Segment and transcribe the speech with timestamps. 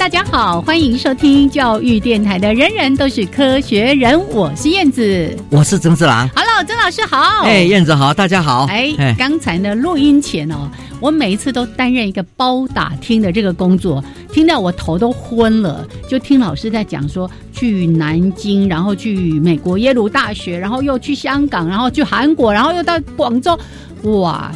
[0.00, 6.26] 大家好，欢迎收听教育电台的《人人都是科学人》，我是燕子，我是曾志郎。
[6.34, 7.44] Hello，曾老师好。
[7.44, 8.64] 哎，燕子好，大家好。
[8.70, 10.66] 哎，刚才呢，录音前哦，
[11.00, 23.54] 我每一次都担任一个包打听的这个工作，听到我头都昏了，就听老师在讲说去南京，然后去美国耶鲁大学，然后又去香港，然后去韩国，然后又到广州，
[24.04, 24.50] 哇！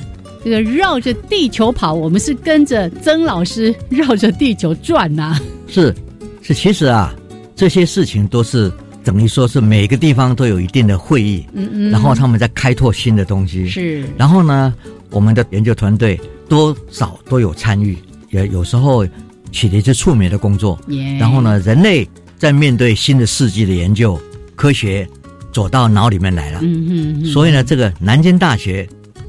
[0.45, 5.41] 这个绕着地球跑，我们是跟着曾老师绕着地球转呐。
[5.67, 5.95] 是，
[6.43, 7.15] 是，其实啊，
[7.57, 8.71] 这些事情都是
[9.03, 14.05] 等于说是每个地方都有一定的会议，嗯嗯，然后他们在开拓新的东西，是。
[14.19, 14.75] 然后呢，
[15.09, 17.97] 我们的研究团队多少都有参与，
[18.29, 19.07] 也有时候
[19.51, 20.79] 起了一些触媒的工作。
[21.19, 22.07] 然后呢，人类
[22.37, 24.21] 在面对新的世纪的研究，
[24.57, 25.09] 科学
[25.55, 26.59] 走到脑里面来了。
[26.63, 27.25] 嗯嗯。
[27.25, 28.87] 所以呢，这个南京大学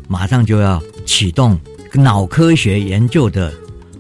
[0.09, 0.83] 马上就要。
[1.05, 1.59] 启动
[1.93, 3.53] 脑科学研究的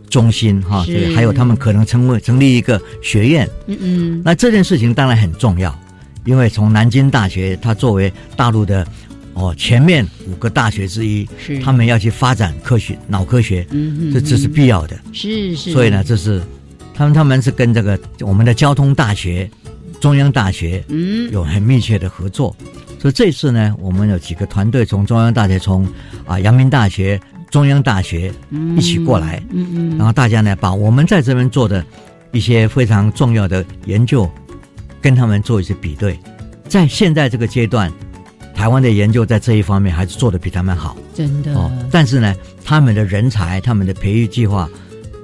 [0.09, 5.77] 中心，哈，这个还有他们可能成为成立一个学院，嗯嗯，那这件事情当然很重要，
[6.25, 8.85] 因为从南京大学，它作为大陆的
[9.33, 11.59] 哦前面五个大学之一，是。
[11.59, 16.41] 他们要去发展科学脑科学，嗯嗯，这这是必要的，是是，所以呢，这是
[16.93, 19.49] 他们他们是跟这个我们的交通大学、
[20.05, 22.55] 中央大学，嗯，有很密切的合作。
[22.99, 25.83] 所以这次呢，我们有几个团队从中央大学、从
[26.27, 28.31] 啊阳明大学、中央大学
[28.77, 31.83] 一起过来，嗯嗯，然后大家呢把我们在这边做的
[32.31, 34.29] 一些非常重要的研究，
[35.01, 36.19] 跟他们做一些比对，
[36.69, 37.91] 在现在这个阶段，
[38.53, 41.51] 台湾的研究在这一方面还是做的比他们好，真的。
[41.55, 41.71] 哦。
[41.89, 44.69] 但是呢，他们的人才、他们的培育计划，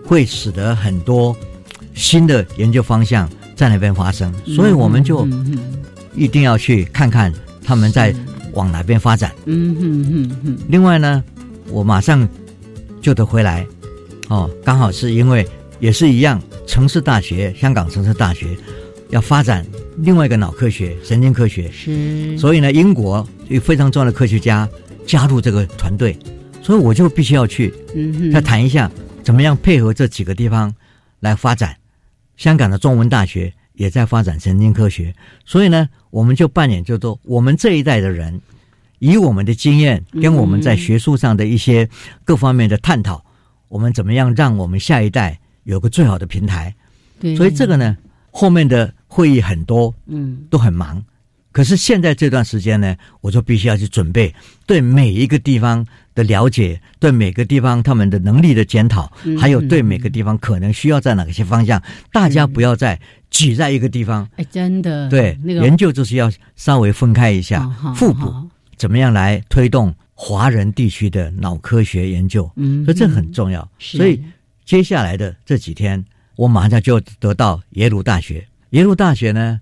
[0.07, 1.37] 会使得很多
[1.93, 3.29] 新的研究方向
[3.61, 5.27] 在那边发生，所以我们就
[6.15, 7.31] 一定要去看看。
[7.63, 8.11] 他们在
[8.53, 9.31] 往哪边发展？
[10.67, 11.23] 另外呢，
[11.69, 12.27] 我马上
[12.99, 13.63] 就得回来，
[14.29, 15.47] 哦，刚好是因为
[15.79, 18.57] 也是一样，城市大学，香港城市大学
[19.11, 19.63] 要发展
[19.97, 22.35] 另外一个脑科学、神经科学，是。
[22.35, 24.67] 所以呢，英国有非常重要的科学家
[25.05, 26.17] 加入这个团队，
[26.63, 28.89] 所以我就必须要去，嗯，再谈一下
[29.23, 30.73] 怎么样配合这几个地方
[31.19, 31.75] 来发展。
[32.41, 33.53] 香港的中文大学。
[33.73, 38.39] 也在发展神经科学，所以呢，我们就扮演，就说我们这一代的人，
[38.99, 41.89] 以我们的经验跟我们在学术上的一些
[42.23, 43.23] 各方面的探讨，
[43.69, 46.75] 我们怎么样让我们下一代有个最好的平台？
[47.19, 47.97] 对，所以这个呢，
[48.29, 51.03] 后面的会议很多，嗯，都很忙。
[51.51, 54.33] 可是现在这段时间呢，我就必须要去准备
[54.65, 61.81] 对每一个地方的了解，对每个地方他们的能力的检讨，还有对每个地方可能需要在哪些方向，
[62.11, 62.99] 大家不要再
[63.29, 64.27] 挤在一个地方。
[64.37, 67.67] 哎，真的，对，那个研究就是要稍微分开一下，
[67.97, 68.33] 互补，
[68.77, 72.49] 怎么样来推动华人地区的脑科学研究？
[72.55, 73.69] 嗯，所以这很重要。
[73.77, 74.21] 所以
[74.63, 76.03] 接下来的这几天，
[76.37, 78.47] 我马上就得到耶鲁大学。
[78.69, 79.59] 耶鲁大学呢，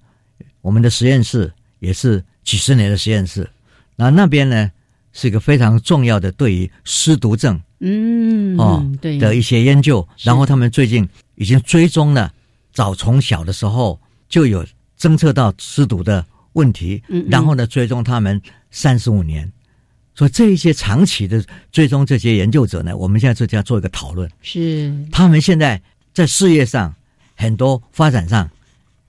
[0.61, 1.51] 我们的实验室。
[1.79, 3.49] 也是几十年的实验室，
[3.95, 4.71] 那那边呢
[5.13, 10.07] 是一个非常重要的对于失毒症，嗯，哦，对的一些研究。
[10.23, 12.31] 然后他们最近已经追踪了，
[12.71, 14.65] 早从小的时候就有
[14.99, 18.41] 侦测到失毒的问题，嗯然后呢追踪他们
[18.71, 19.51] 三十五年。
[20.15, 21.41] 所以这一些长期的
[21.71, 24.29] 追踪这些研究者呢，我们现在就这样做一个讨论。
[24.41, 25.81] 是他们现在
[26.13, 26.93] 在事业上
[27.35, 28.49] 很多发展上，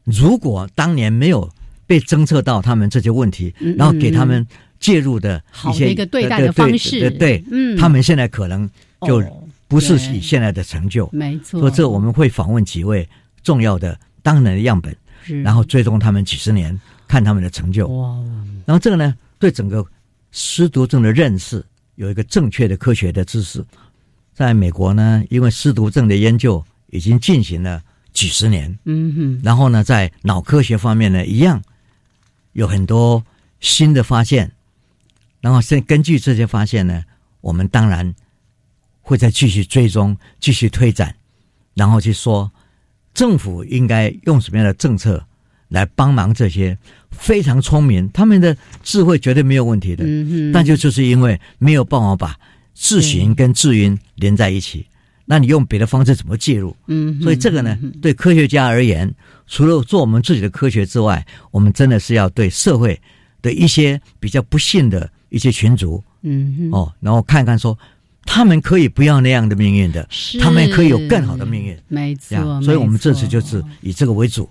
[0.04, 1.50] 如果当年没有
[1.90, 4.46] 被侦测到他们这些问题，然后给他们
[4.78, 8.70] 介入的一些一个对待的方式，对，嗯，他们现在可能
[9.04, 9.20] 就
[9.66, 11.10] 不是以现在的成就。
[11.12, 11.58] 没错。
[11.58, 13.08] 所以这我们会访问几位
[13.42, 14.96] 重要的当年的样本，
[15.42, 17.88] 然后追踪他们几十年，看他们的成就。
[17.88, 18.16] 哇！
[18.64, 19.84] 然后这个呢，对整个。
[20.32, 21.60] 失独症的认识
[21.96, 23.64] 有一个正确的科学的知识，
[24.32, 27.82] 在美国呢，因为失独症的研究已经进行了
[28.12, 31.60] 几十年，嗯哼，然后呢，在脑科学方面呢，一样
[32.60, 33.24] 有很多
[33.58, 34.52] 新的发现，
[35.40, 37.02] 然后现根据这些发现呢，
[37.40, 38.14] 我们当然
[39.00, 41.14] 会再继续追踪、继续推展，
[41.74, 42.52] 然后去说
[43.14, 45.24] 政府应该用什么样的政策。
[45.70, 46.76] 来帮忙这些
[47.12, 50.04] 非常聪明，他们的智慧绝对没有问题的，
[50.52, 52.36] 但就就是因为没有办法把
[52.74, 54.84] 自行跟智云连在一起，
[55.30, 56.76] 那你用别的方式怎么介入？
[56.88, 59.08] 嗯，所以这个呢，对科学家而言，
[59.46, 63.00] 除了做我们自己的科学之外，我们真的是要对社会
[63.40, 67.78] 的一些比较不幸的一些群族，嗯，哦，然后看看说，
[68.24, 70.08] 他们可以不要那样的命运的，
[70.40, 74.50] 他们可以有更好的命运，没错，所以我们这次就是以这个为主。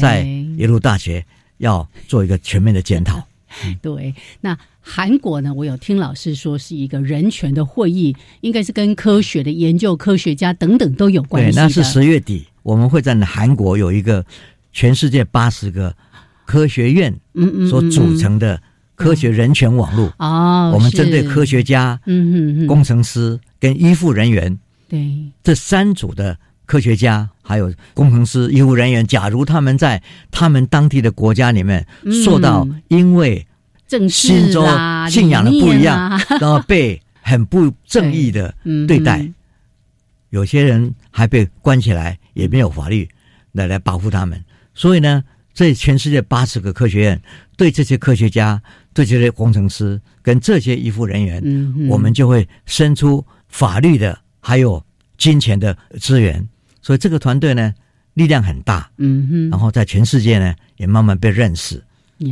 [0.00, 0.22] 在
[0.56, 1.24] 耶鲁大学
[1.58, 3.20] 要做一个全面的检讨。
[3.82, 5.52] 对，那韩国呢？
[5.54, 11.56] 我有听老师说是一个人权的会议，应该是跟科学的研究、科学家等等都有关系。
[11.56, 14.24] 对，那是十月底，我们会在韩国有一个
[14.72, 15.94] 全世界八十个
[16.44, 17.14] 科学院
[17.68, 18.60] 所组成的
[18.94, 20.72] 科学人权网络哦。
[20.74, 22.00] 我们针对科学家、
[22.66, 24.58] 工程师跟医护人员，
[24.88, 26.38] 对这三组的。
[26.72, 31.86] 科学家还有工程师、医护人员，假如他们在他们当地的国家里面
[32.24, 33.46] 受到因为
[34.08, 34.66] 心中
[35.06, 38.54] 信仰的不一样， 然后被很不正义的
[38.88, 38.98] 对。
[38.98, 39.30] 待，
[40.30, 43.06] 有些人还被关起来，也没有法律
[43.52, 44.42] 来来保护他们。
[44.72, 45.22] 所以呢，
[45.52, 47.20] 这全世界八十个科学院
[47.54, 48.58] 对这些科学家、
[48.94, 51.38] 对这些工程师跟这些医护人员，
[51.90, 54.82] 我们就会伸出法律的还有
[55.18, 56.48] 金钱的资源。
[56.82, 57.72] 所以这个团队呢，
[58.14, 61.82] 力量很大，嗯哼，然后在全世界呢也慢慢被认识，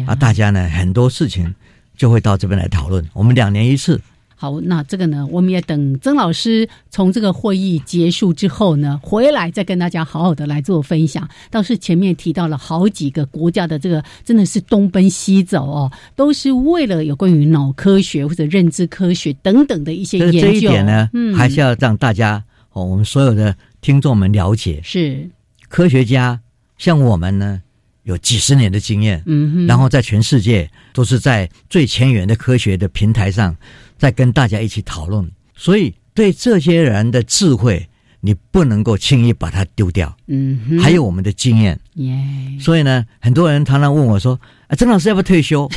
[0.06, 1.54] 啊，大家呢很多事情
[1.96, 3.02] 就会到这边来讨论。
[3.12, 4.00] 我们两年一次。
[4.34, 11.28] 好，那这个呢，我们也等曾老师从这个会议结束之后呢，回来再跟大家好好的来做分享。
[11.50, 20.40] 倒是前面提到了好几个国家的这个真的是东奔西走哦，都是为了有关于脑科学或者认知科学等等的一些研究。
[20.40, 22.42] 这一点呢，嗯，还是要让大家
[22.72, 23.54] 哦，我们所有的。
[23.80, 25.28] 听众们了解是
[25.68, 26.40] 科学家，
[26.78, 27.62] 像我们呢，
[28.02, 33.56] 有几十年的经验，嗯哼，然后在全世界都是在最前沿的科学的平台上，
[33.96, 35.30] 在跟大家一起讨论。
[35.54, 37.88] 所以对这些人的智慧，
[38.20, 42.18] 你不能够轻易把它丢掉，嗯哼，还有我们的经验，耶。
[42.60, 44.38] 所以呢，很多人常常问我说
[44.68, 45.70] ：“啊，曾老师要不要退休？”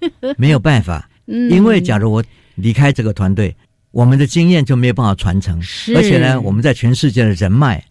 [0.36, 2.24] 没有办法，因为假如我
[2.56, 3.54] 离开这个团队。
[3.96, 5.58] 我们的经验就没有办法传承，
[5.96, 7.82] 而且呢，我们在全世界的人脉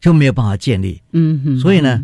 [0.00, 0.98] 就没有办法建立。
[1.12, 2.02] 嗯哼，所以呢，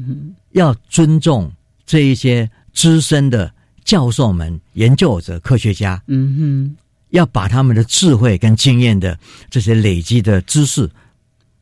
[0.50, 1.50] 要尊重
[1.86, 3.50] 这一些资深的
[3.82, 6.02] 教授们、研究者、科学家。
[6.06, 6.76] 嗯哼，
[7.12, 9.18] 要把他们的智慧跟经验的
[9.48, 10.86] 这些累积的知识。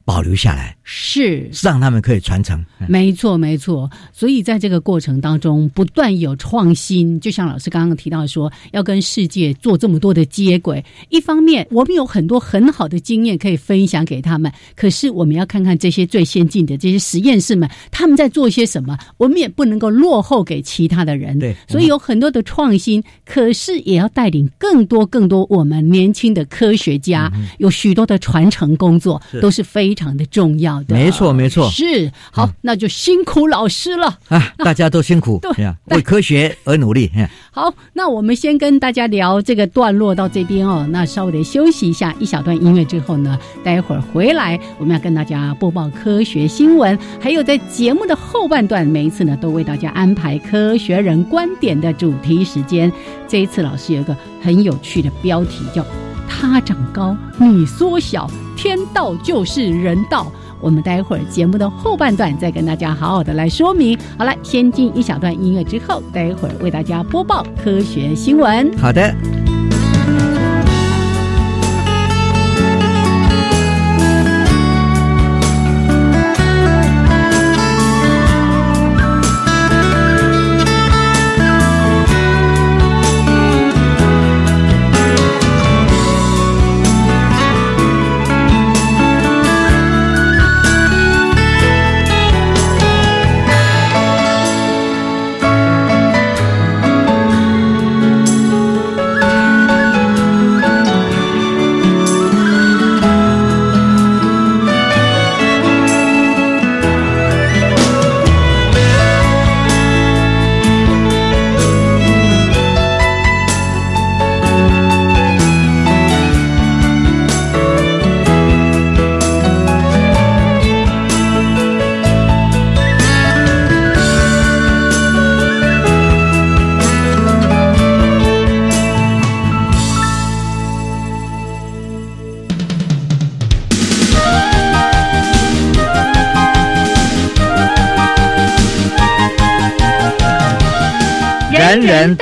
[0.09, 3.91] 保留下来是让他们可以传承，没错没错。
[4.11, 7.21] 所以在这个过程当中，不断有创新。
[7.21, 10.83] 就像老师刚刚提到说，要跟世界做这么多的接轨。
[11.11, 18.97] 一方面，我们有很多很好的经验可以分享给他们，可是我们要看看这些最先进的这些实验室们，他们在做些什么。
[19.19, 21.39] 我们也不能够落后给其他的人。
[21.39, 29.95] 对，所以有很多的创新，可是也要带领更多更多我们年轻的科学家，有许多的传承工作都是非。
[29.99, 34.55] 非常的重要的，没错没错，是好，那就辛苦老师了啊！
[34.59, 37.11] 大家都辛苦， 对，为科学而努力。
[37.51, 52.93] 好，那我们先跟大家聊这个段落到这边哦，那稍微的休息一下，一小段音乐之后呢，待会儿回来我们要跟大家播报科学新闻，还有在节目的后半段，每一次呢都为大家安排科学人观点的主题时间。
[53.27, 55.85] 这一次老师有一个很有趣的标题叫。
[56.29, 60.31] 他长高，你缩小，天道就是人道。
[60.61, 63.97] 我们待会儿节目的后半段再跟大家好好的来说明。
[64.19, 68.71] 好了，先进一小段音乐之后，待会儿为大家播报科学新闻。
[68.77, 69.15] 好的。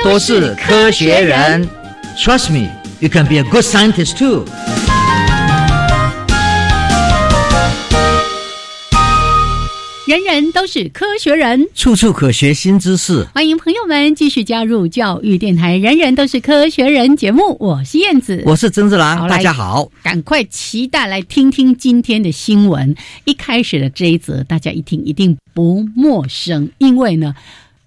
[0.03, 1.67] 都是科学人。
[2.17, 4.45] Trust me, you can be a good scientist too.
[10.05, 13.25] 人人都是科学人，处处可学新知识。
[13.33, 17.57] 欢迎朋友们继续加入教育电台《人人都是科学人》节目。
[17.59, 22.95] 我是燕子，我是曾志郎，大家好，赶快期待来听听今天的新闻。
[23.25, 27.35] 一开始的这一则，大家一听一定不陌生，因为呢，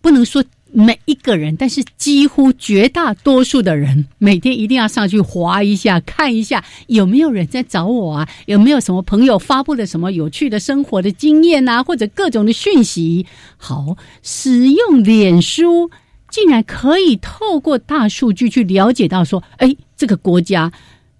[0.02, 0.44] 不能说。
[0.72, 8.28] 每一个人，但是几乎绝大多数的人，每天一定要上去划一下，看一下有没有人在找我啊？
[8.46, 13.26] 有没有什么朋友发布了什么有趣的生活的经验啊，或者各种的讯息？
[13.56, 15.90] 好，使用脸书
[16.30, 20.72] 竟然可以透过大数据去了解到说，哎，这个国家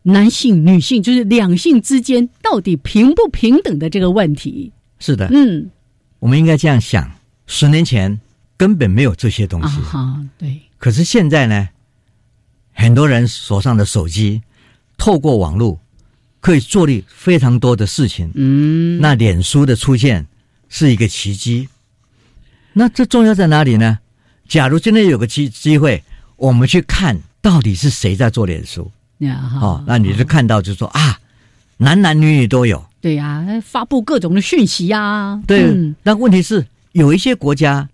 [0.02, 4.72] 男性、女性就是两性之间到底平不平等的这个问题。
[4.98, 5.70] 是的，嗯，
[6.18, 7.10] 我们应该这样想：
[7.46, 8.20] 十年前。
[8.60, 9.80] 根本没有这些东西。
[9.96, 10.60] 啊，对。
[10.76, 11.70] 可是现在呢，
[12.74, 14.42] 很多人手上的手机，
[14.98, 15.80] 透过网络
[16.40, 18.30] 可以做力非常多的事情。
[18.34, 20.26] 嗯，那脸书的出现
[20.68, 21.70] 是一个奇迹。
[22.74, 23.98] 那这重要在哪里呢？
[24.46, 26.04] 假如今天有个机机会，
[26.36, 28.92] 我们去看到底是谁在做脸书。
[29.58, 31.18] 哦，那你就看到就说啊，
[31.78, 32.84] 男男女女都有。
[33.00, 35.42] 对呀，发布各种的讯息呀。
[35.46, 37.88] 对，那问题是有一些国家。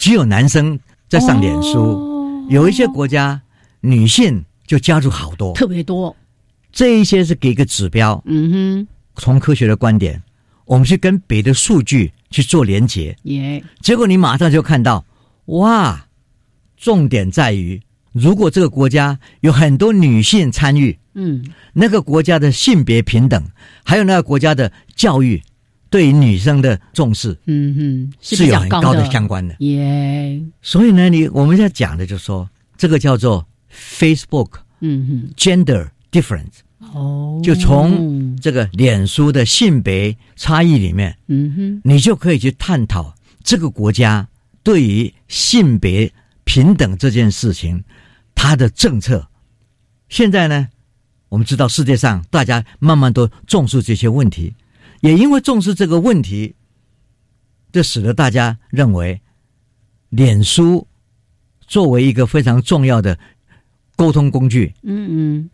[0.00, 0.80] 只有男生
[1.10, 3.38] 在上脸书，有一些国家
[3.82, 6.16] 女性就加入好多，特别多。
[6.72, 8.20] 这一些是给个指标。
[8.24, 10.22] 嗯哼，从科学的观点，
[10.64, 13.14] 我们去跟别的数据去做连接。
[13.24, 15.04] 耶，结果你马上就看到，
[15.44, 16.06] 哇！
[16.78, 23.44] 重点在于，如果这个国家有很多女性参与，嗯，那个国家的性别平等，
[23.84, 25.42] 还有那个国家的教育。
[25.90, 29.54] 对于女生的重视，嗯哼，是有很高的相关的。
[29.58, 36.60] 耶，所以呢，你我们在讲的就是说，这个叫做 Facebook，嗯哼，gender difference，
[36.94, 44.28] 哦，就从这个脸书的性别差异里面，嗯哼，你就可以去探讨这个国家
[44.62, 46.12] 对于性别
[46.44, 47.82] 平等这件事情，
[48.34, 49.26] 它的政策。
[50.08, 50.68] 现在呢，
[51.28, 54.54] 我们知道世界上大家慢慢都重视这些问题。
[55.00, 56.54] 也因为重视这个问题，
[57.72, 59.20] 这使得大家认为，
[60.10, 60.86] 脸书
[61.66, 63.18] 作为一个非常重要的
[63.96, 65.50] 沟通工具，嗯嗯，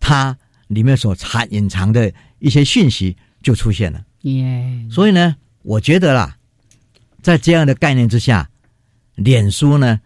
[0.00, 0.36] 它
[0.68, 4.04] 里面所藏隐藏的一些讯息就出现了。
[4.22, 6.36] 耶，所以呢，我觉得啦，
[7.22, 8.50] 在这样的概念之下，
[9.14, 10.00] 脸书呢，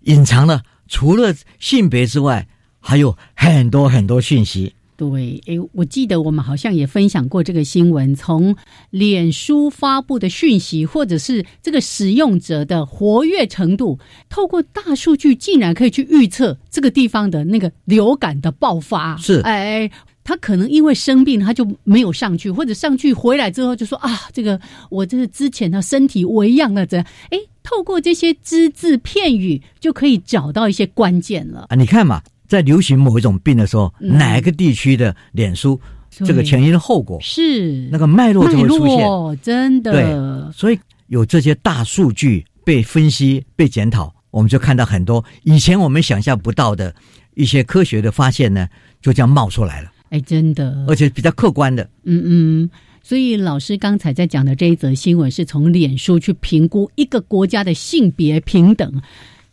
[0.00, 2.48] 隐藏了除了性别之外，
[2.80, 4.74] 还有很多很多讯息。
[4.96, 8.56] 对，诶，我记得我们好像也分享过这个新闻，从
[8.88, 13.98] 脸书发布的讯息，或者是这个使用者的活跃程度，
[14.30, 19.18] 透过大数据，竟然可以去预测这个地方的那个流感的爆发。
[19.18, 19.90] 是，哎，
[20.24, 26.96] 他可能因为生病，他就没有上去，或者上去回来之后就说啊，这个我这个之前的身体为样了，这，
[27.28, 31.76] 哎，透过这些只字片语，就可以找到一些关键了啊！
[31.76, 32.22] 你看嘛。
[32.48, 39.92] 在流行某一种病的时候，哪个地区的脸书这个前因后果是那个脉络就会出现，真的。
[39.92, 46.94] 对，所以有这些大数据被分析、被检讨，我们就看到很多以前我们想象不到的
[47.34, 48.66] 一些科学的发现呢，
[49.02, 49.92] 就这样冒出来了。
[50.10, 51.82] 哎，真的，而且比较客观的。
[52.04, 52.70] 嗯嗯，
[53.02, 59.02] 所以老师刚才在讲的这一则新闻，是从脸书去评估一个国家的性别平等。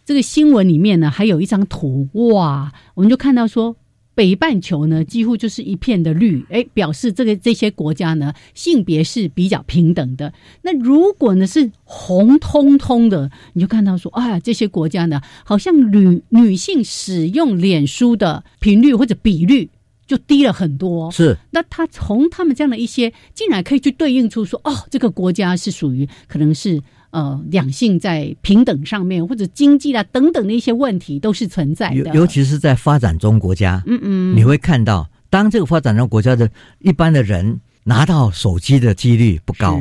[0.06, 3.76] 这个新闻里面呢，还有一张图，哇，我们就看到说，
[4.14, 10.34] 北半球呢几乎就是一片的绿，哎，表示这个这些国家呢性别是比较平等的。
[10.62, 19.70] 那如果呢是红彤彤的，你就看到说，啊，这些国家呢好像女女性使用脸书的频率或者比率
[20.06, 21.10] 就低了很多。
[21.12, 26.82] 是，那他从他们这样的一些，竟然可以去对应出说，哦，这个国家是属于可能是。
[27.14, 32.14] 呃，两性在平等上面，或者经济啊等等的一些问题，都是存在的。
[32.14, 37.62] 尤其是在发展中国家，嗯嗯，你会看到，当这个发展中国家的一般的人。
[37.86, 39.78] 拿到手机的几率不高，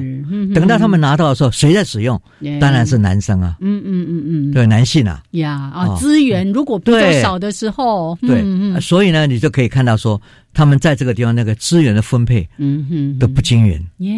[0.52, 2.20] 等到他们拿到的时候，谁在使用？
[2.60, 3.56] 当然是男生啊。
[3.60, 5.22] 嗯嗯嗯嗯，对，男性啊。
[5.30, 8.42] 呀啊，资源如果比较少的时候，对，
[8.80, 10.20] 所以呢，你就可以看到说，
[10.52, 13.80] 他们在这个地方那个资源的分配，嗯哼，都不均匀。
[13.98, 14.12] 耶，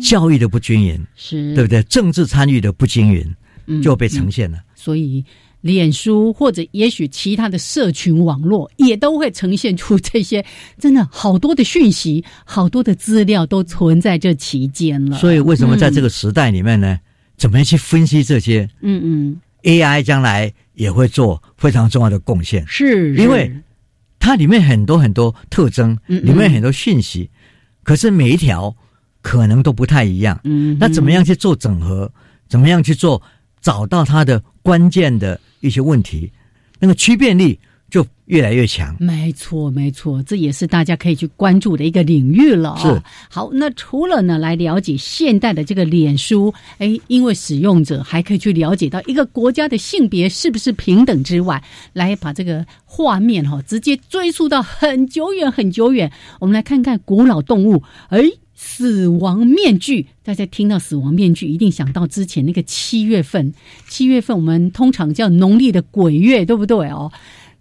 [0.00, 1.82] 教育的不均匀，是对不对？
[1.84, 4.58] 政治参与的不均匀，就被呈现了。
[4.74, 5.24] 所以。
[5.62, 10.44] 脸书或者也许其他的社群网络也都会呈现出这些
[10.78, 15.18] 真的好多的讯息，好多的资料都存在这期间了。
[15.18, 17.00] 所以为什么在这个时代里面呢？
[17.36, 18.68] 怎么样去分析这些？
[18.80, 23.50] 嗯嗯，AI 将来也会做非常重要的贡献，是因为
[24.20, 27.28] 它里面很多很多特征，里面很多讯息，
[27.82, 28.76] 可是每一条
[29.26, 30.40] 可能都不太一样。
[30.44, 32.08] 嗯，那怎么样去做整合？
[32.48, 33.20] 怎么样去做？
[33.60, 36.32] 找到它的关键的一些问题，
[36.78, 37.58] 那个区变力。
[37.96, 42.76] 就越来越强，没错，没错，这也是大家可以去关注的一个领域了。
[42.76, 56.12] 是好，那除了呢，来了解现代的这个脸书，哎，因为使用者还可以去了解到一个国家的性别是不是平等之外，来把这个画面哈直接追溯到很久远很久远。
[56.38, 58.20] 我们来看看古老动物，哎，
[58.54, 60.06] 死亡面具。
[60.22, 63.54] 大家听到死亡面具，一定想到之前那个七月份，
[63.88, 67.10] 七月份我们通常叫农历的鬼月，对不对哦？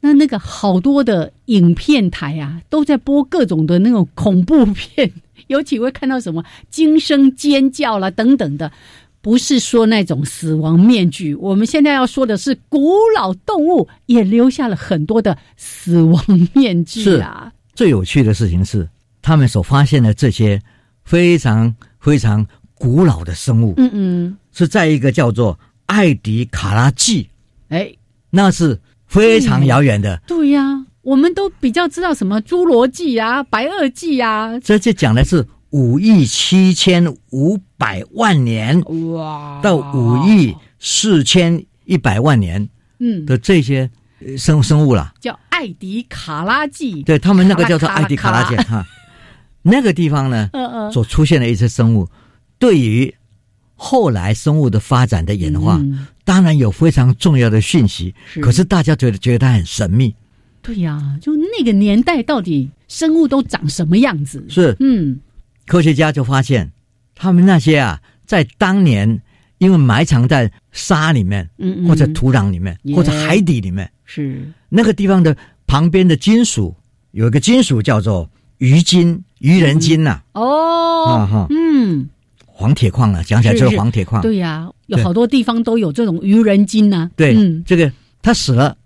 [0.05, 5.11] 那那个好多的影片台啊，都在播各种的那种恐怖片，
[5.47, 8.71] 尤其会看到什么惊声尖叫啦等等的，
[9.19, 11.33] 不是说那种死亡面具。
[11.33, 17.51] 我们现在要说的是，古老动物也留下了很多的死亡面具啊。
[17.73, 18.87] 最有趣的事情是，
[19.23, 20.61] 他们所发现的这些
[21.03, 27.27] 非常非常古老的生物，嗯嗯，是在一个叫做艾迪卡拉纪，
[27.69, 27.91] 哎，
[28.29, 28.79] 那是。
[29.15, 38.81] 非常遥远的，对呀，我们都比较知道什么侏罗纪啊、白垩纪啊，这就讲的是五亿七千五百万年
[39.13, 42.67] 哇，到五亿四千一百万年，
[42.99, 43.25] 嗯。
[43.25, 43.89] 的这些
[44.37, 48.85] 生生物了，叫艾迪卡拉纪，对他们那个叫做艾迪卡拉纪哈，
[49.61, 52.07] 那个地方呢， 嗯嗯，所出现的一些生物，
[52.59, 53.13] 对于
[53.75, 55.79] 后来生物的发展的演化。
[56.25, 60.13] 当然有非常重要的讯息，可是大家觉得觉得它很神秘。
[60.61, 64.43] 对呀，就那个年代到底生物都长什么样子？
[64.49, 65.19] 是，嗯，
[65.67, 66.71] 科学家就发现，
[67.13, 69.21] 他们那些啊，在当年
[69.59, 74.51] 因为埋藏在沙里面，嗯，或者土壤里面，或者海底里面，是。
[74.69, 76.75] 那个地方的旁边的金属
[77.11, 80.23] 有一个金属叫做鱼金、鱼人金呐。
[80.33, 82.09] 哦，啊哈，嗯。
[82.57, 84.21] 黄铁矿啊，讲起来就是黄铁矿。
[84.21, 87.11] 对呀，有好多地方都有这种愚人金呐。
[87.17, 87.91] 对，这个
[88.21, 88.77] 他死了，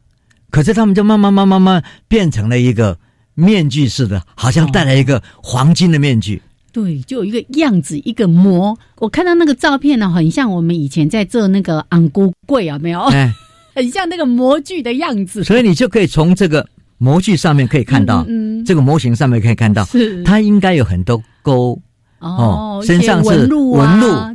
[0.50, 2.98] 可是他们就慢慢慢慢慢变成了一个
[3.36, 6.42] 面具似的，好像戴了一个黄金的面具。
[6.72, 8.76] 对，就有一个样子，一个模。
[8.98, 13.02] 我看到那个照片呢，很像我们以前在做那个昂菇柜啊，没有？
[13.02, 13.32] 哎，
[13.76, 15.44] 很像那个模具的样子。
[15.44, 21.80] 所以你就可以从这个模具上面可以看到，嗯，这个模型上面可以看到，是它应该有很多沟。
[22.20, 23.78] 哦，身上是纹路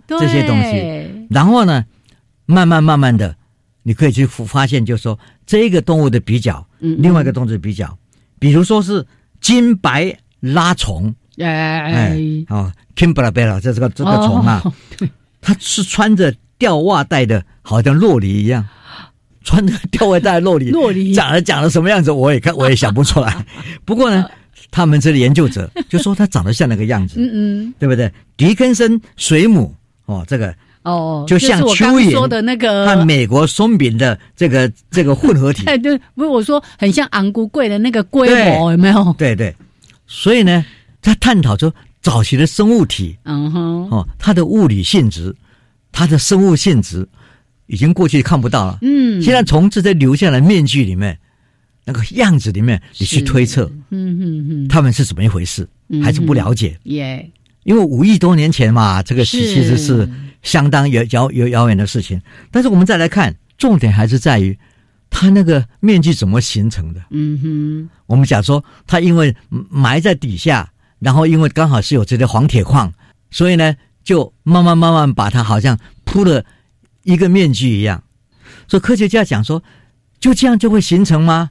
[0.06, 1.84] 这些东西，然后呢，
[2.46, 3.36] 慢慢慢慢的，
[3.82, 7.96] 你可以去发现，就是说这个动物的比较，嗯，另外一个动物的比较，
[8.38, 9.06] 比如说是
[9.40, 12.16] 金白拉虫，哎，
[12.48, 14.62] 哦，Kimberella 这这个这个虫啊，
[15.42, 18.66] 它是穿着吊袜带的，好像洛梨一样，
[19.42, 23.44] 穿着吊袜带洛里，洛梨长得长得什么样子，我也看我也想不出来，
[23.84, 24.26] 不过呢。
[24.74, 28.10] 他们这个研究者 就说他长得像那个样子，嗯嗯，对不对？
[28.36, 29.72] 迪根森水母
[30.06, 39.14] 哦，这个哦，就像蚯蚓说的那个和美国松饼的这个 这个混合体，哎对，不是我说很像昂古贵的那个规模，有没有？
[39.16, 39.54] 对对，
[40.08, 40.64] 所以呢，
[41.00, 45.32] 他探讨出早期的生物体，嗯哼，哦，它的物理性质，
[45.92, 47.06] 它的生物性质
[47.68, 51.16] 已经过去看不到了，嗯，现在从这些留下来面具里面。
[51.84, 55.68] 那个样子里面，你去推测，嗯嗯嗯，他们是怎么一回事，
[56.02, 56.78] 还是不了解？
[56.84, 57.30] 耶，
[57.64, 60.08] 因为五亿多年前嘛，这个其实是
[60.42, 62.20] 相当遥遥遥遥远的事情。
[62.50, 64.58] 但是我们再来看，重点还是在于
[65.10, 67.00] 它那个面具怎么形成的。
[67.10, 69.36] 嗯哼，我们讲说，它因为
[69.68, 72.92] 埋在底下，然后因为刚好是有这些黄铁矿，
[73.30, 76.44] 所以呢，就慢慢慢慢把它好像铺了
[77.02, 78.02] 一个面具一样。
[78.66, 79.62] 所以科学家讲说，
[80.18, 81.50] 就这样就会形成吗？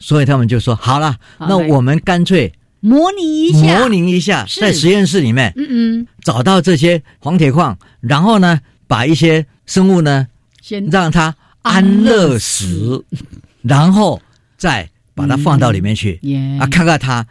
[0.00, 5.66] 所以他们就说好了，那我们干脆模拟一下，模拟一下，在实验室里面，嗯
[6.00, 10.26] 嗯，找到这些黄铁矿，然后呢，把一些生物呢，
[10.62, 13.04] 先让它安乐死，
[13.60, 14.20] 然后
[14.56, 16.18] 再把它放到里面去，
[16.58, 17.26] 啊，看看它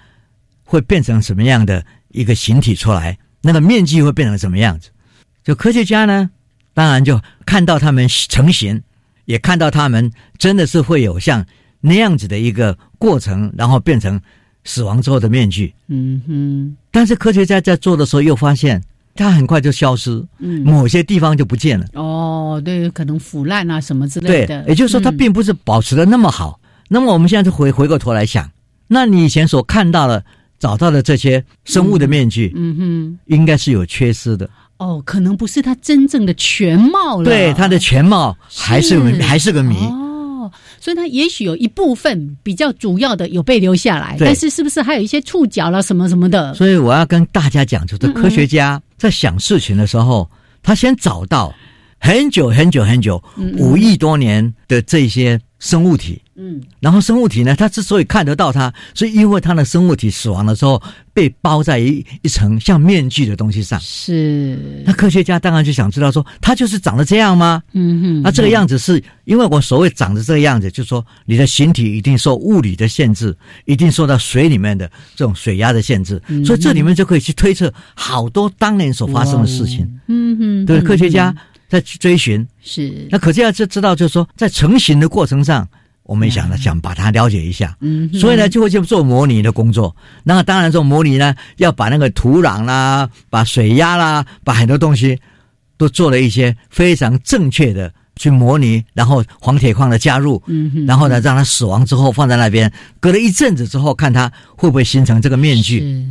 [0.64, 4.90] 会变成什么样的一个形体出来，那个面积会变成什么样子？
[5.44, 6.30] 就科学家呢，
[6.76, 8.84] 当然就看到他们成型，
[9.26, 11.44] 也看到他们真的是会有像。
[11.82, 14.20] 那样子的一个过程，然后变成
[14.64, 15.74] 死亡之后的面具。
[15.88, 16.78] 嗯哼。
[16.92, 18.84] 但是科学家在做的时候又发现，
[19.16, 21.86] 它很快就消失，嗯，某些地方就不见了。
[21.94, 24.64] 哦，对，可能腐烂啊什么之类的。
[24.64, 26.60] 对，也就是说，它并不是保持的那么好。
[26.88, 28.50] 那么我们现在就回回过头来想，
[28.88, 30.24] 那你以前所看到的、
[30.58, 34.50] 找到的这些生物的面具，嗯哼，应该是有缺失的。
[34.78, 37.26] 哦，可能不是它真正的全貌了。
[37.26, 39.76] 对，它的全貌还是还是个谜。
[39.86, 40.09] 哦。
[40.80, 46.54] 所以它也许有一部分比较主要的有被留下来，但是是不是还有一些触角了什么什么的？
[46.54, 50.30] 所以我要跟大家讲，就是科学家在想事情的时候，
[50.64, 51.54] 他先找到
[52.00, 53.22] 很久很久很久
[53.58, 56.22] 五亿多年的这些生物体。
[56.42, 60.82] 嗯，然后生物体呢，它之所以看得到它，是因为它的生物体死亡的时候
[61.14, 63.78] 被包在一一层像面具的东西上。
[63.82, 67.62] 是，那科学家当然就想知道说，它就是长得这样吗？
[67.74, 79.86] 嗯哼，那这个样子是因为我所谓长得这个样子，就是说你的形体一定受物理的限制，一定受到水里面的这种水压的限制，所以这里面就可以去推测好多当年所发生的事情。
[80.08, 81.36] 嗯哼，对，科学家
[81.68, 82.48] 在去追寻。
[82.62, 85.68] 是，那可是要知知道，就是说在成型的过程上。
[86.10, 89.96] 我们想呢，想把它了解一下，嗯，所以呢，就会去做模拟的工作。
[90.24, 95.20] 那当然，做模拟呢，要把那个土壤啦、把水压啦、把很多东西
[95.78, 106.06] 都做了一些非常正确的去模拟，然后黄铁矿的加入，嗯，然后呢，让它死亡之后放在那边，隔了一阵子之后，看它会不会形成这个面具。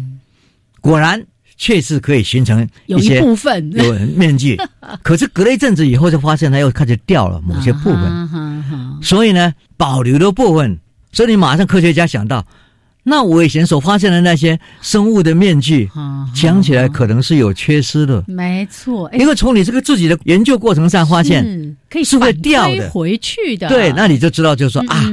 [0.81, 1.27] 果然。
[1.61, 4.57] 确实可以形成有一部分有面具，
[5.03, 9.03] 可是隔了一阵子以后，就发现它又开始掉了某些部分。
[9.03, 10.79] 所以呢，保留的部分，
[11.11, 12.47] 所以你马上科学家想到，
[13.03, 15.91] 那我以前所发现的那些生物的面具，
[16.33, 18.23] 讲起来可能是有缺失的。
[18.29, 23.69] 没错，因为从你这个自己的研究过程上发现，可以是会掉的回去的。
[23.69, 25.05] 对，那你就知道，就是说啊，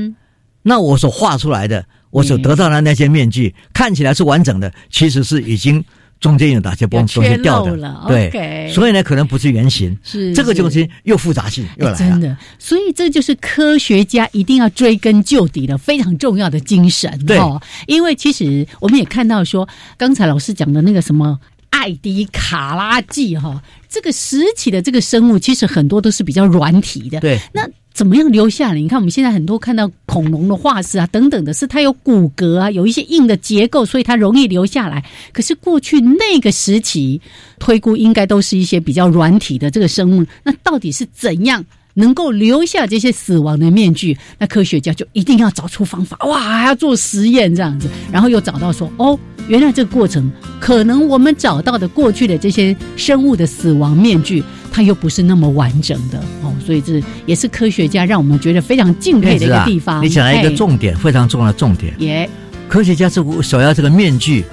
[0.62, 5.84] 那我所画出来的，我所得到的那些面具，看起来是完整的，其实是已经。
[6.20, 8.06] 中间有哪些东西掉的？
[8.08, 9.96] 对，所以呢，可能不是原型。
[10.04, 11.98] 是这个东西又复杂性又来了。
[11.98, 17.24] 真的，所以这就是科学家一定要追根究底的非常重要的精神。
[17.26, 17.40] 对，
[17.88, 27.20] 因为其实我们也看到说，刚才老师讲的那个什么艾迪卡拉纪哈，这个实体的这个生物，其实很多都是比较软体的。
[27.20, 27.70] 对，那。
[27.96, 28.76] 怎么样留下来？
[28.76, 35.02] 你看我们现在很多看到恐龙的化石啊，等等的，是它有骨骼啊，有一些硬的结构，所以它容易留下来。
[35.32, 37.22] 可是过去那个时期，
[37.58, 40.26] 推估应该都是一些比较软体的这个生物。
[40.44, 44.18] 那到底是怎样能够留下这些死亡的面具？
[44.38, 54.44] 那科学家就一定要找出方法，哇，还要做实验这样子，然后又找到说，哦，原来这个过程可能我们找到的过去的这些生物的死亡面具。
[54.72, 60.04] 它又不是那么完整的哦，所以这也是科学家让我们觉得非常敬佩的一个地方。
[60.04, 61.94] 你讲了一个重点，非常重要的重点。
[62.00, 62.30] 耶，
[62.68, 64.44] 科学家是首要这个面具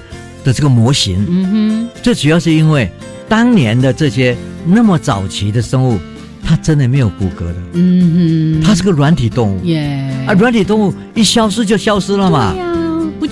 [0.41, 1.25] 的这个模型。
[1.27, 2.89] 嗯哼，这主要是因为
[3.27, 4.33] 当年的这些
[4.65, 5.99] 那么早期的生物，
[6.41, 7.55] 它真的没有骨骼的。
[7.73, 9.65] 嗯哼，它是个软体动物。
[9.65, 12.53] 耶，啊，软体动物一消失就消失了嘛。
[12.53, 12.79] 对呀，不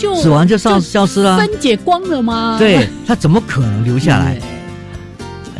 [0.01, 2.57] 就死亡就消消失了，分解光了吗？
[2.57, 4.37] 对，它怎么可能留下来？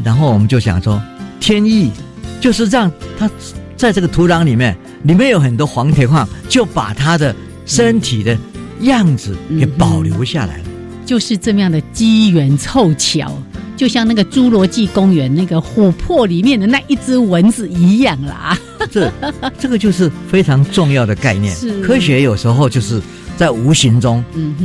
[0.04, 1.01] 然后我们就想说。
[1.43, 1.91] 天意
[2.39, 3.27] 就是让它
[3.75, 8.38] 在这个土壤里面，里面有很多黄铁矿，就把它的身体的
[8.82, 10.63] 样子给保留下来了。
[11.04, 13.41] 就是这么样的机缘凑巧，
[13.75, 18.56] 就像那个侏罗纪公园那个琥珀里面的那一只蚊子一样啦。
[18.91, 19.12] 这
[19.58, 21.56] 这个就是非常重要的概念。
[21.82, 23.01] 科学有时候就是
[23.38, 24.24] 在无形中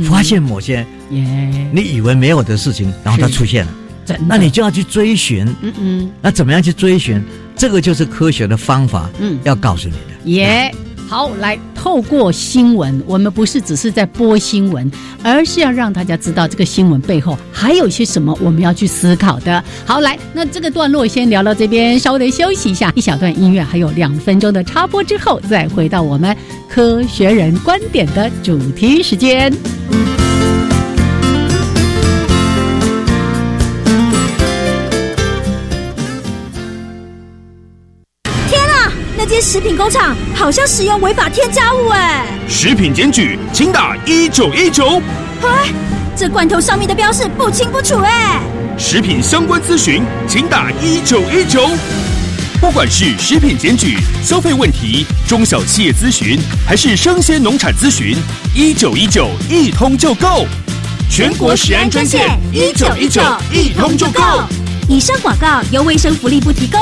[0.09, 3.73] 发现某些你以为没有的事情，然后它出现了。
[4.25, 7.21] 那你就要去追寻，嗯嗯，那怎么样去追寻？
[7.57, 10.31] 这个就是科学的方法，嗯，要告诉你的。
[10.31, 10.73] 耶，
[11.09, 14.91] 好，来透过新闻，我们不是只是在播新闻，
[15.23, 19.63] 而是要让大家知道这个新闻背后还有些什么我们要去思考的。
[19.85, 26.35] 好，来，那这个段落先聊到这边，稍微的休息一下，一小段音乐，还有两分钟的插播之后，再回到我们
[26.67, 29.53] 科学人观点的主题时间。
[39.47, 42.25] 食品工厂好像使用违法添加物哎！
[42.49, 45.01] 食品检举，请打一九一九。
[45.41, 45.71] 哎，
[46.17, 48.41] 这罐头上面的标示不清不楚哎！
[48.77, 51.65] 食品相关咨询，请打一九一九。
[52.59, 58.17] 不管是食品检举、消费问题、中小企业咨询，还是生鲜农产咨询，
[58.53, 60.45] 一九一九一通就够。
[61.09, 63.21] 全国食安专线一九一九
[63.53, 64.21] 一通就够。
[64.89, 66.81] 以上广告由卫生福利部提供。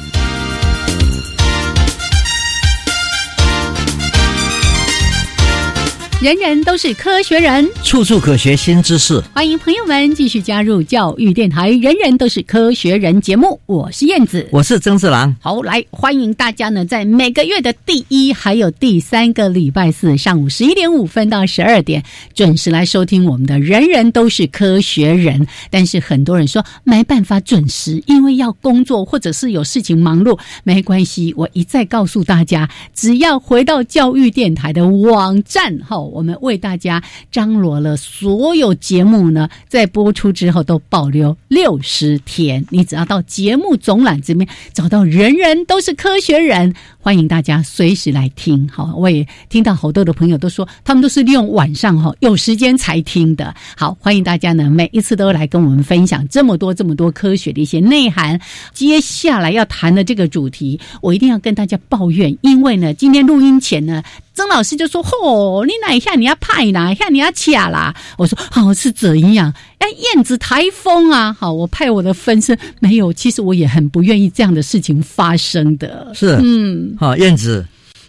[6.21, 9.19] 人人都是科学人，处处可学新知识。
[9.33, 11.71] 欢迎朋友们继续加入教育电台。
[11.71, 15.35] 人人都是科学人节目，我是燕子，我是曾志郎。
[15.41, 22.03] 好，来欢迎大家呢，在每个月的第一还有第三个礼拜四上午十一点五分到十二点，
[22.35, 25.39] 准时来收听我们的《人人都是科学人》。
[25.71, 30.37] 但是很多人说没办法准时，因为要工作或者是有事情忙碌。
[30.63, 35.97] 没关系，我一再告诉大家，只要回到教育电台的网站，哈。
[36.11, 42.65] 我们为大家张罗了所有节目呢，在播出之后都保留六十天。
[42.69, 48.69] 你只要到节目总览这边找到“人人都是科学人”，欢迎大家随时来听。
[48.71, 53.53] 好，我也听到好多的朋友都说，他们都是利用晚上哈有时间才听的。
[53.75, 58.39] 好，欢迎大家呢每一次都来跟我们分享这么多这么多科学的一些内涵。
[58.71, 64.03] 接下来要谈的这个主题，我一定要跟大家抱怨，因为呢，今天录音前呢。
[64.33, 69.53] 曾老师就说：“嚯，你哪一下你要派哪一下你要卡啦？”我说：“好是怎样？
[69.81, 71.33] 哎，燕子台风啊！
[71.33, 73.11] 好，我派我的分身没有。
[73.11, 76.11] 其实我也很不愿意这样的事情发生的。
[76.13, 77.65] 是，嗯，好，燕子，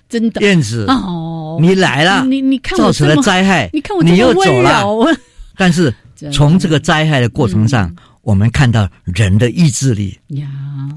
[0.09, 4.85] 真的，燕子哦，你来了，你你看我造成了灾害， 你看我你又走了。
[5.57, 5.93] 但是
[6.31, 10.47] 从这个灾害的过程上，我们看到人的意志力呀。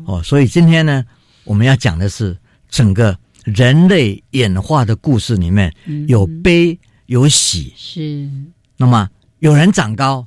[0.05, 1.03] 哦，所以今天呢，
[1.45, 2.37] 我们要讲的是
[2.69, 3.17] 整个。
[3.45, 5.71] 人类演化的故事里面
[6.07, 8.27] 有悲有喜，是。
[8.75, 9.07] 那么
[9.37, 10.25] 有人长高，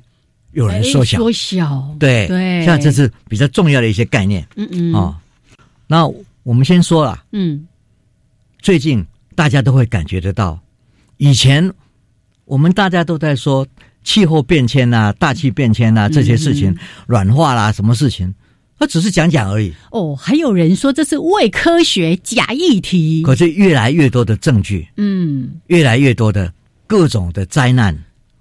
[0.51, 4.45] 有人缩小，缩小，对对，像这是比较重要的一些概念。
[4.55, 5.19] 嗯嗯啊，
[5.87, 6.07] 那
[6.43, 7.67] 我们先说了，嗯，
[8.59, 10.59] 最近大家都会感觉得到，
[11.17, 11.71] 以前
[12.45, 13.67] 我们大家都在说
[14.03, 18.33] 气候变迁啊、大气变迁啊这些事情，软化啦，什么事情。
[18.81, 19.73] 他只是讲讲而已。
[19.91, 23.21] 哦，还有人说这是伪科学假议题。
[23.23, 26.49] 可是越来越多的证据，嗯，越来越多的
[26.87, 27.93] 各种的灾难，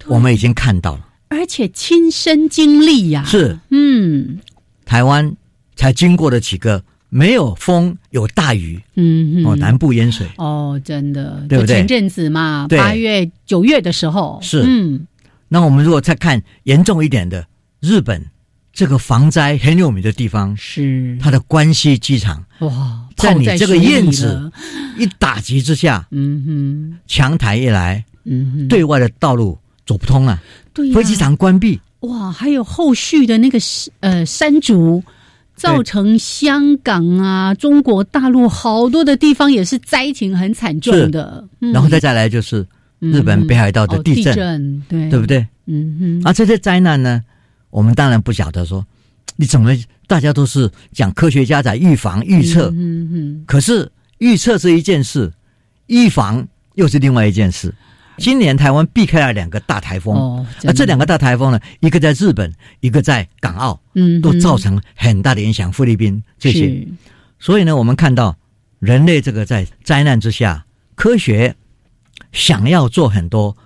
[0.07, 3.25] 我们已经看到了，而且亲身经历呀。
[3.25, 4.39] 是，嗯，
[4.85, 5.35] 台湾
[5.77, 11.77] 才经过了几个没有风有大雨，嗯，哦，南部淹水，哦，真的，对不对？
[11.77, 14.39] 前阵子嘛，八月九月的时候。
[14.43, 15.07] 是，嗯，
[15.49, 17.47] 那我们如果再看严重一点的
[17.81, 18.25] 日本。
[18.71, 21.19] 这个防灾很有名的地方是。
[21.21, 24.53] 它的关西机场哇，在你这个燕子
[24.97, 29.59] 一打击之下，嗯哼，强台一来，嗯哼，对外的道路
[29.89, 30.39] 走不通了，
[30.75, 33.59] 对，飞机场关闭，哇，还有后续的那个
[34.01, 35.03] 呃山竹，
[35.57, 42.67] 造成香港啊、中国大陆好多的地方也是灾情很惨重的，然后再再来就是
[42.99, 45.39] 日本北海道的地震，对，对不对？
[45.65, 47.25] 嗯哼，啊，这些灾难呢？
[47.71, 48.85] 我们当然不晓得说，
[49.37, 49.75] 你怎么
[50.07, 55.33] 大家都是讲科学家在预防预测，嗯嗯，可是预测是一件事，
[55.87, 57.75] 预防又是另外一件事。
[58.19, 65.73] 今年台湾避开了两个大台风，而这两个大台风呢，一个在日本，一个在港澳，嗯，都造成很大的影响。
[65.73, 66.87] 菲律宾这些，
[67.39, 68.37] 所以呢，我们看到
[68.81, 71.55] 人类这个在灾难之下，科学
[72.33, 73.57] 想要做很多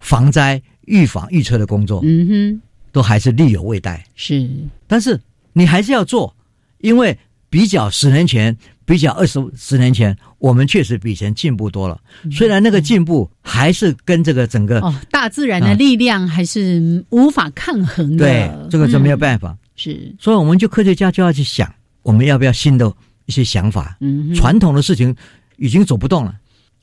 [0.00, 2.62] 防灾、预防、预测的工作，嗯哼。
[2.92, 4.48] 都还是力有未逮，是，
[4.86, 5.20] 但是
[5.52, 6.34] 你还是要做，
[6.78, 7.18] 因为
[7.50, 12.00] 比较十年前，比较二十十年前，我们确实比以前进步多了。
[12.30, 19.54] 虽然那个进步还是跟这个整个哦大自然的力量还是无法抗衡的，对，这个就没有办法。
[19.74, 21.70] 是，所以我们就科学家就要去想，
[22.02, 22.90] 我们要不要新的
[23.26, 23.96] 一些想法？
[24.00, 25.14] 嗯，传统的事情
[25.56, 26.34] 已经走不动了，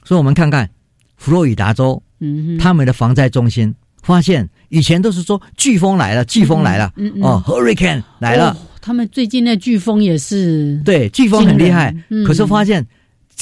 [0.04, 0.70] 所以我们看看
[1.16, 12.26] 佛罗里达州嗯，他们的防灾中心发现，以前都是说飓风来了，飓风来了，嗯嗯嗯哦，hurricane 来了，哦他们最近那飓风也是，对，飓风很厉害，嗯。
[12.26, 12.86] 可是发现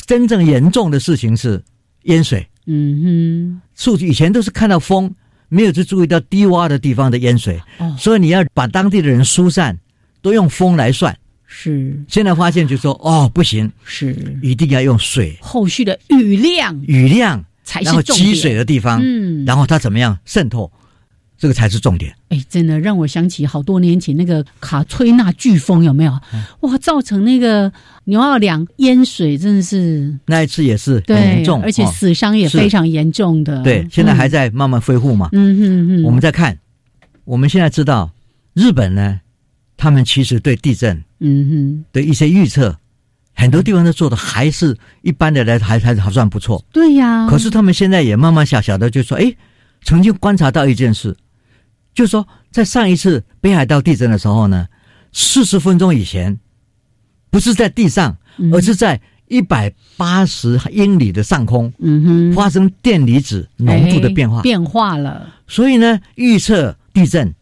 [0.06, 1.60] 真正严重的事情是
[2.04, 2.48] 淹水。
[2.68, 3.62] 嗯哼。
[3.76, 5.12] 数据以前都是看到风，
[5.50, 9.76] 没有去注意到低洼的地方的淹水，哦，所以你要把当地的人疏散，
[10.22, 11.18] 都用风来算。
[11.48, 12.00] 是。
[12.08, 18.14] 现在发现就说哦，不行，是，一定要用水、后续的雨量雨量，才然后是。
[18.14, 20.72] 积水的地方，嗯，然后它怎么样渗透，
[21.42, 22.14] 这个才是重点。
[22.30, 26.12] 哎，真的让我想起好多年前那个卡崔娜飓风，有没有？
[26.36, 27.74] 嗯哇，造成那个
[28.04, 33.64] 牛二良淹水，真的是那一次也是很对严，重，而且哦死伤也非常严重的。
[33.64, 35.30] 对，现在还在慢慢恢复嘛。
[35.32, 36.56] 嗯嗯嗯，我们再看，
[37.24, 38.12] 我们现在知道
[38.54, 39.20] 日本呢，
[39.78, 42.78] 他们其实对地震嗯哼的一些预测，
[43.34, 46.60] 很多地方都做的还是一般的来还还还算不错。
[46.60, 47.28] 哼，对呀。
[47.28, 49.34] 可是他们现在也慢慢小小的就说，哎，
[49.84, 51.18] 曾经观察到一件事，
[51.94, 54.68] 就是说在上一次北海道地震的时候呢，
[55.12, 56.40] 四十分钟以前，
[57.30, 64.42] 不是在地上，嗯而是在一百八十英里的上空嗯哼，发生电离子浓度的变化哎。
[64.42, 65.34] 变化了。
[65.48, 67.34] 所以呢，预测地震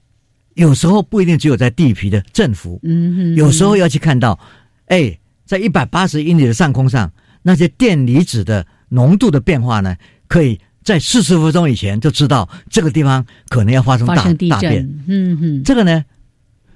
[0.55, 4.39] 有时候不一定只有在地皮的振幅，嗯哼，有时候要去看到，
[4.87, 9.95] 哎，在一百八十英里的上空上，那些电离子的浓度的变化呢，
[10.27, 14.75] 可以在四十分钟以前就知道这个地方可能要发生大地大变。
[14.75, 15.03] 震。
[15.07, 16.03] 嗯哼，这个呢，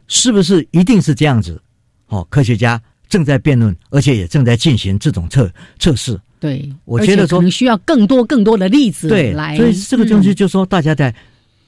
[0.07, 1.61] 是不是一定是这样子？
[2.07, 6.19] 哦，科学家正在辩论，而且也正在进行这种测测试。
[6.39, 9.55] 对，我觉得可能需要更多更多的例子对，来。
[9.55, 11.15] 所以这个东西嗯就说大家在、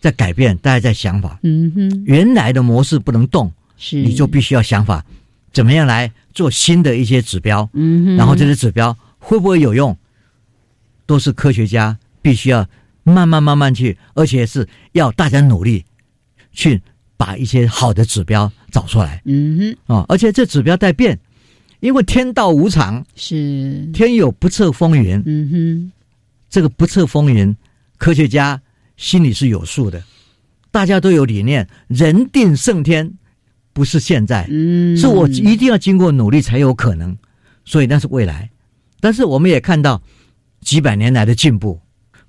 [0.02, 5.04] 在改变，大家在想法，嗯哼，原来的模式不能动，是你就必须要想法，
[5.54, 9.98] 怎么样来做新的一些指标，嗯哼，然后这些指标会不会有用，
[11.06, 12.68] 都是科学家必须要
[13.04, 15.86] 慢慢慢慢去，而且是要大家努力
[16.54, 16.82] 去
[17.18, 19.22] 把一些好的指标找出来。
[19.26, 19.94] 嗯哼。
[19.96, 21.20] 啊、而且这指标在变，
[21.82, 23.88] 因为天道无常，是。
[23.94, 25.92] 天有不测风云，嗯哼。
[26.50, 27.56] 这个不测风云，
[28.00, 28.60] 科学家
[28.98, 30.04] 心里是有数的，
[30.72, 33.08] 大家都有理念，人定胜天，
[33.72, 37.16] 不是现在，嗯，是我一定要经过努力才有可能，
[37.66, 38.50] 所以那是未来。
[39.00, 40.02] 但是我们也看到
[40.62, 41.80] 几百年来的进步，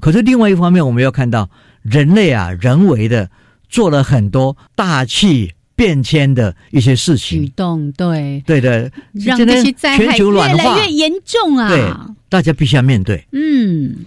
[0.00, 1.48] 可是另外一方面，我们要看到
[1.82, 3.30] 人类啊，人为的
[3.68, 7.48] 做了很多大气变迁的一些事情举。
[7.56, 11.68] 动，对，对的，让现在这些灾全害越来越严重啊。
[11.68, 11.92] 对
[12.28, 13.26] 大家必须要面对。
[13.32, 14.04] 嗯，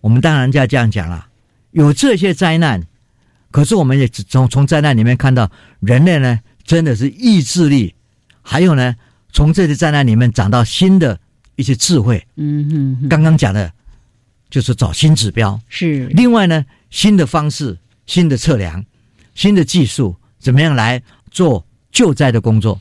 [0.00, 1.26] 我们当然就要这样讲了，
[1.70, 2.82] 有这些灾难，
[3.50, 7.94] 可是我们也从从灾难里面看到人类呢，真的是意志力，
[8.42, 8.94] 还有呢，
[9.32, 11.18] 从这些灾难里面长到新的
[11.56, 12.22] 一些智慧。
[12.36, 13.72] 嗯哼哼，刚刚讲的，
[14.52, 18.84] 就是找新指标，是另外呢，新的方式、新的测量、
[19.34, 22.78] 新的技术，怎么样来做救灾的工作？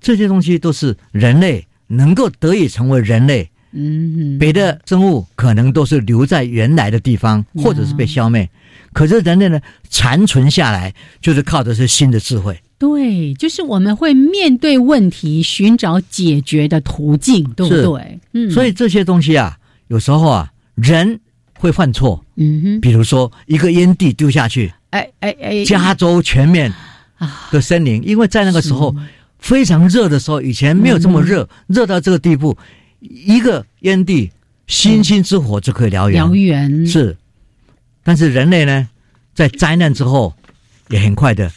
[0.00, 3.48] 这些东西都是人类能够得以成为人类。
[3.76, 8.48] 嗯哼，别的生物可能都是留在原来的地方，嗯或者是被消灭。
[8.92, 12.60] 可是人类呢，残存下来就是靠的是新的智慧。
[12.76, 18.18] 对，就是我们会面对问题，寻找解决的途径，对不对？
[18.32, 21.20] 嗯，所以这些东西啊，有时候啊，人
[21.58, 22.24] 会犯错。
[22.36, 26.72] 嗯哼，比如说，一个烟蒂丢下去，哎哎哎，加州全面
[27.18, 28.94] 啊，的森林，因为在那个时候
[29.38, 32.56] 非常热的时候，以前没有这么热，热到这个地步，
[33.00, 34.30] 一个烟蒂
[34.66, 36.24] 星星之火就可以燎原。
[36.24, 36.86] 燎原。
[36.86, 37.16] 是，
[38.02, 38.88] 但是人类呢，
[39.34, 40.34] 在灾难之后，
[40.88, 41.50] 也很快的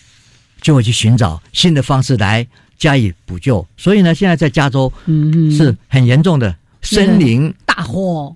[0.61, 2.45] 就会去寻找新的方式来
[2.77, 3.65] 加以补救。
[3.77, 5.51] 所以呢，现在在加州嗯哼。
[5.51, 6.55] 是很严重的。
[6.83, 8.35] 森林大火，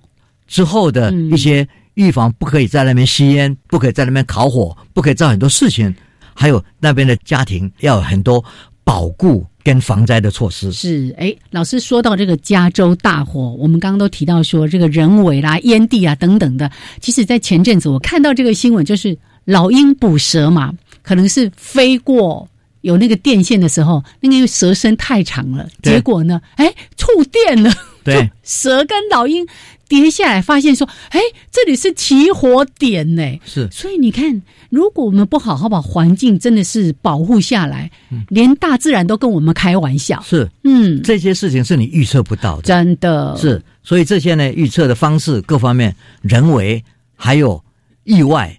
[0.52, 5.92] 之后的一些预防，不可以在那边吸烟，不可以在那边烤火，不可以做很多事情，
[6.34, 8.44] 还有那边的家庭要有很多
[8.84, 10.70] 保护跟防灾的措施。
[10.70, 16.70] 是，哎，老师说到这个加州大火，我们刚刚都提到说这个人为啦、烟蒂啊等等的。
[17.00, 20.70] 其实，在前阵子我看到这个新闻，就是老鹰捕蛇嘛，
[21.02, 22.46] 可能是飞过
[22.82, 27.72] 有那个电线的时候，那个蛇身太长了，对结果呢，哎，触电了，
[28.04, 29.46] 对， 蛇跟老鹰
[29.92, 31.20] 跌下来，发现说，哎，
[31.50, 33.22] 这里是起火点呢。
[33.44, 34.40] 是所以你看，
[34.70, 40.18] 如果我们不好好把环境真的是保护下来，嗯连大自然都跟我们开玩笑。
[40.22, 42.62] 是，嗯，这些事情是你预测不到的。
[42.62, 46.82] 真的是，所以这些呢，预测的方式各方面，人为
[47.14, 47.62] 还有
[48.04, 48.58] 意外，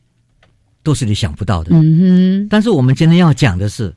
[0.84, 1.72] 都是你想不到的。
[1.74, 3.92] 嗯哼但是我们今天要讲的是，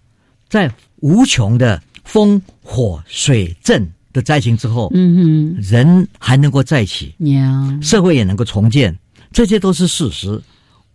[0.49, 3.87] 在无穷的风、火、水、震
[4.17, 8.97] 的灾情之后哼，，嗯人还能够再起，呀，社会也能够重建，
[9.31, 10.41] 这些都是事实。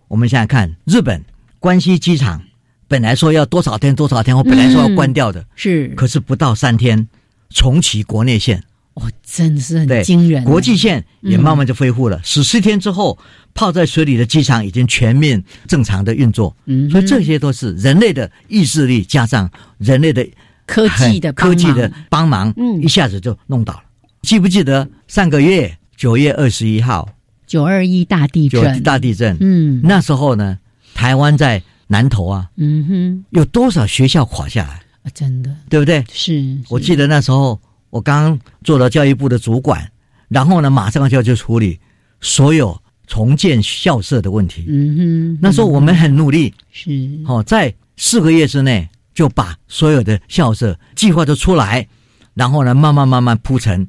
[0.07, 1.23] 我们现在看，日本
[1.59, 2.41] 关西机场
[2.87, 7.07] 本来说要多少天多少天，我本来说要关掉的，是，可是不到三天
[7.51, 8.63] 重启国内线。
[8.95, 10.43] 哦，真的是很惊人。
[10.43, 13.17] 国际线也慢慢就恢复了，十四天之后，
[13.53, 16.53] 泡在水里的机场已经全面正常的运作。
[16.65, 20.27] 嗯，所以这些都是人类的意志力加上人类的
[20.71, 23.83] 科技的科技的帮忙，嗯，一下子就弄倒了。
[24.21, 27.09] 记不记得上个月九月二十一号
[27.45, 28.81] 九二一大地震？
[28.81, 30.57] 大地震，嗯，那时候呢，
[30.93, 35.11] 台湾在南投啊，嗯哼，有多少学校垮下来啊？
[35.13, 36.03] 真的，对不对？
[36.11, 37.59] 是我记得那时候。
[37.91, 39.91] 我刚做了教育部的主管，
[40.29, 41.77] 然后呢，马上就要去处理
[42.21, 44.63] 所有重建校舍的问题。
[44.65, 46.89] 嗯哼，那时候我们很努力，是
[47.27, 51.87] 哦，在四个月之内就把所有的校舍计划都出来，
[52.33, 53.87] 然后呢，慢慢慢慢铺成。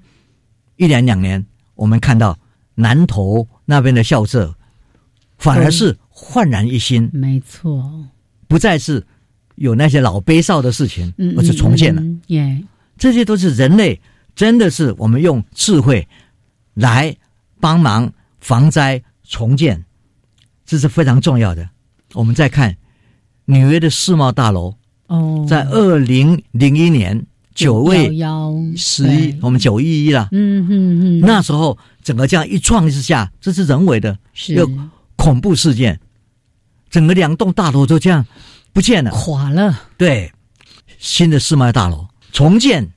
[0.77, 1.45] 一年两年，
[1.75, 2.39] 我们看到
[2.75, 4.55] 南投那边的校舍
[5.39, 7.09] 反而是焕然一新。
[7.13, 8.05] 没错，
[8.49, 9.07] 不再是
[9.57, 12.03] 有那些老悲少的事情，而是重建了。
[12.29, 12.63] 耶。
[12.99, 14.01] 这些都是人类，
[14.35, 16.07] 真的是我们用智慧
[16.75, 17.17] 来
[17.61, 19.85] 帮忙防灾重建，
[20.65, 21.69] 这是非常重要的。
[22.15, 22.77] 我们再看
[23.47, 24.75] 纽约的世贸大楼
[25.13, 28.11] 哦，在二零零一年九月
[28.77, 34.67] 十一，我们九一一了，嗯嗯嗯，那时候整个这样一撞之下，这是人为的，是。
[35.15, 36.01] 恐怖事件，
[36.91, 38.27] 整个两栋大楼就这样
[38.73, 39.79] 不见了，垮了。
[39.97, 40.33] 对，
[40.99, 42.09] 新的世贸大楼。
[42.33, 42.91] 重建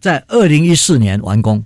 [0.00, 1.64] 在二零一四年完工，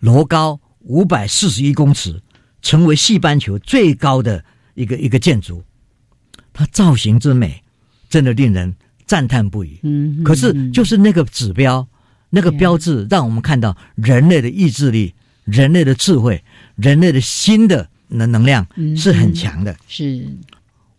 [0.00, 2.20] 楼高五百四十一公尺，
[2.60, 4.44] 成为西半球最高的
[4.74, 5.62] 一个一个建筑。
[6.52, 7.62] 它造型之美，
[8.10, 8.74] 真的令人
[9.08, 9.80] 赞叹不已。
[9.82, 11.84] 嗯，可是就是那个指标，
[12.30, 15.12] 那个标志，让我们看到人类的意志力、
[15.44, 16.40] 人类的智慧、
[16.76, 18.64] 人类的新的能能量
[18.96, 19.74] 是很强的。
[19.88, 20.24] 是，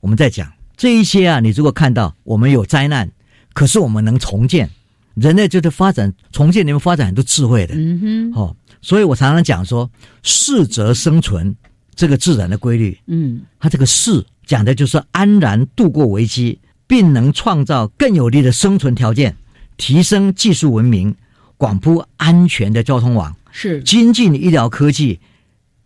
[0.01, 3.09] 我们在讲这一些啊，你如果看到我们有灾难，
[3.53, 4.69] 可是我们能重建。
[5.15, 9.89] 人类就是发展重建，里面发展很多智慧的，嗯哼，哦，所以我常常讲说，
[10.23, 11.53] 适者生存
[11.93, 16.57] 这个自然的规律，嗯，它这个适讲的就是安然度过危机，
[16.89, 19.37] 并能创造更有利的生存条件，
[19.77, 21.15] 提升技术文明，
[21.55, 25.19] 广铺安全的交通网，是精进医疗科技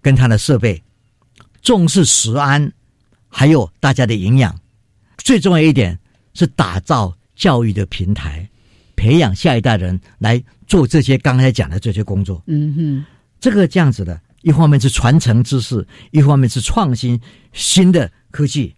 [0.02, 0.82] 跟它的设备，
[1.62, 2.72] 重视食安，
[3.28, 4.58] 还有大家的营养，
[5.18, 6.00] 最重要一点
[6.34, 8.50] 是打造教育的平台。
[8.96, 12.42] 培养下一代人来做这些刚才讲的这些工作。
[12.48, 13.06] 嗯哼，
[13.42, 17.20] 这个这样子的，一方面是传承知识，一方面是创新
[17.52, 18.74] 新的科技，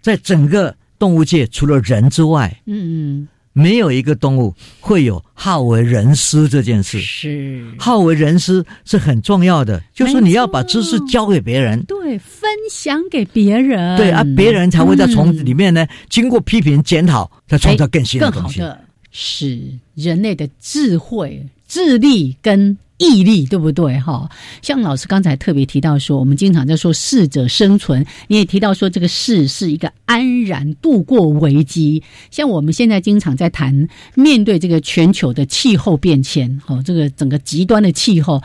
[0.00, 7.00] 在整个动物界，除了人之外，嗯嗯，没有一个动物会有好为人师这件事。
[7.00, 18.62] 是好为人师是很重要的，就是你要把知识教给别人，对，分享给别人，对啊，别人才会在从里面呢，经过批评检讨，再创造更新的东西。
[19.10, 19.60] 是
[19.96, 23.98] 人类的智慧、智力跟毅力，对不对？
[23.98, 24.28] 哈，
[24.62, 32.02] 像老师刚才特别提到说，我们经常在说适者生存，你也提到说，这个适是一个安然度过危机。
[32.30, 38.40] 像我们现在经常在谈，面对这个全球的气候变迁，哈，这个整个极端的气候。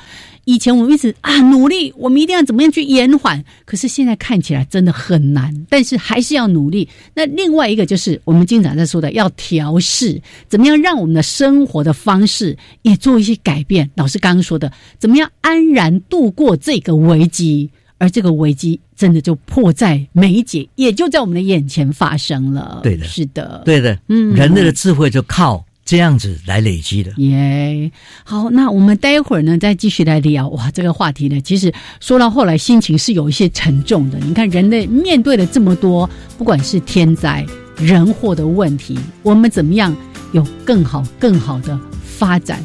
[0.45, 3.43] 以前我们一直啊努力，我们一定要怎么样去延缓？
[3.65, 6.87] 可是现在看起来真的很难，但是还是要努力。
[7.13, 13.91] 那另外一个就是我们经常在说的，要调试，怎么样让我们的生活的方式也做一些改变？
[13.95, 17.71] 老师刚刚说的，怎么样安然度过这个危机？
[17.97, 22.81] 而这个危机真的就迫在眉睫，也就在我们的眼前发生了。
[22.83, 25.65] 对的，是的，对的，嗯，人类的智慧就靠。
[25.83, 27.89] 这样子来累积的耶，
[28.25, 34.19] 好，那我们待会儿呢再继续来聊哇，这个话题呢，其实说到后来心情是有一些沉重的。
[34.19, 36.07] 你看，人类面对了这么多，
[36.37, 37.45] 不管是天灾
[37.77, 39.95] 人祸的问题，我们怎么样
[40.33, 42.61] 有更好、更好的发展，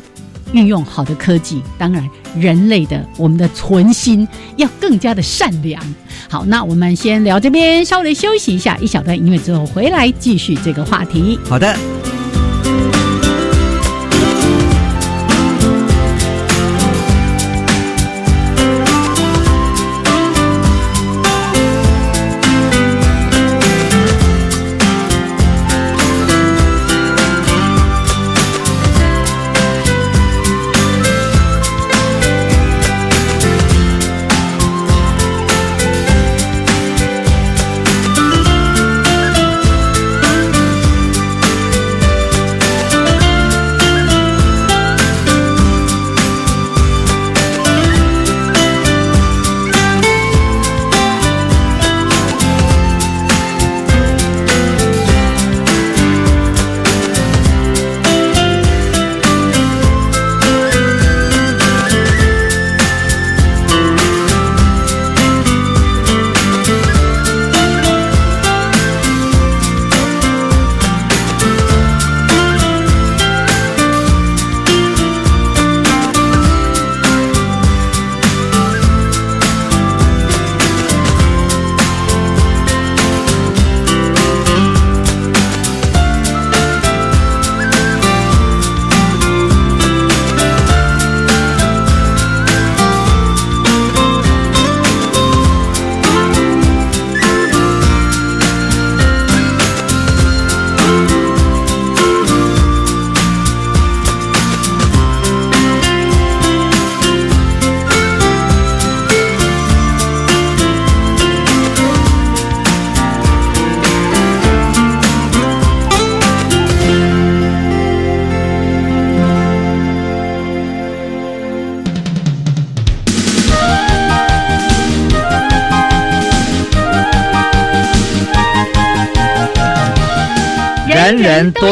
[0.53, 1.62] 运用好的科技？
[1.78, 4.26] 当然，人类的我们的存心
[4.57, 5.82] 要更加的善良。
[6.28, 11.38] 好，那我们先聊这边，稍微休息一下，一小段音乐之后回来继续这个话题。
[11.44, 12.11] 好的。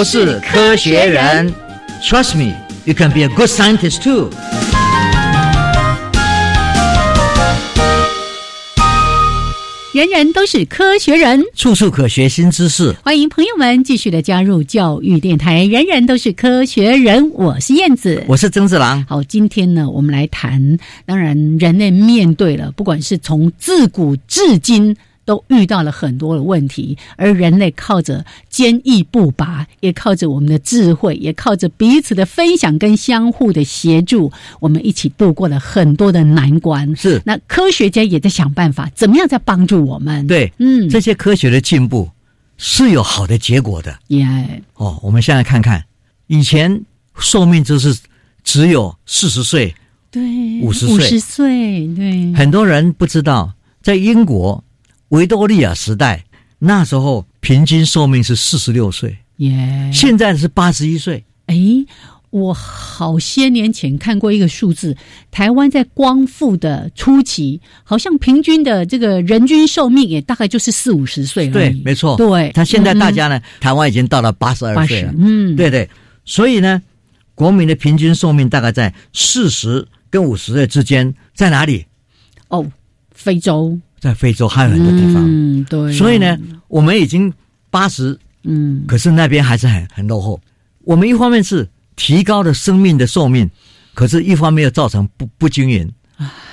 [0.01, 1.53] 都是科学人。
[2.03, 2.55] Trust me,
[2.87, 4.31] you can be a good scientist too.
[9.93, 12.97] 人人都是科学人，处处可学新知识。
[13.05, 15.67] 欢迎朋友们继续的加入教育电台。
[15.67, 19.05] 人人都是科学人，我是燕子，我是曾志郎。
[19.07, 24.97] 好，今天呢，我们来谈，当然，人类面对了，不管是从自古至今。
[25.25, 36.97] 都遇到了很多的问题，而人类靠着坚毅不拔，也靠着我们的智慧，也靠着彼此的分享跟相互的协助，我们一起度过了很多的难关。
[36.97, 40.27] 是，那科学家也在想办法，怎么样在帮助我们？
[40.27, 42.11] 对，嗯，这些科学的进步
[42.57, 43.97] 是有好的结果的。
[44.09, 45.85] 耶，哦，我们现在看看，
[46.27, 46.83] 以前
[47.17, 47.97] 寿命就是
[48.43, 49.73] 只有四十岁，
[50.11, 50.23] 对，
[50.63, 54.65] 五十岁，五十岁，对，很多人不知道，在英国。
[55.11, 56.25] 维多利亚时代，
[56.59, 61.25] 那时候平均寿命是四十六岁，耶，现在是八十一岁。
[61.47, 61.57] 哎，
[62.31, 64.97] 我好些年前看过一个数字，
[65.33, 71.53] 台湾在光复的初期，好像平均的这个人均寿命也大概就是四五十岁了。
[71.53, 72.17] 对，没错。
[72.17, 75.13] 对，他现在大家呢，台湾已经到了八十二岁了。
[75.19, 75.91] 嗯，对对。
[76.25, 76.81] 所以呢，
[77.35, 81.85] 国民的平均寿命大概在四十跟五十岁之间，在哪里？
[82.47, 82.65] 哦，
[83.13, 83.77] 非洲。
[84.01, 86.37] 在非洲还有很多地方，嗯，对，所以呢，
[86.69, 87.31] 我们已经
[87.69, 90.41] 八十，嗯，可是那边还是很很落后。
[90.85, 93.49] 我们一方面是提高了生命的寿命，
[93.93, 95.93] 可是一方面又造成不不均匀，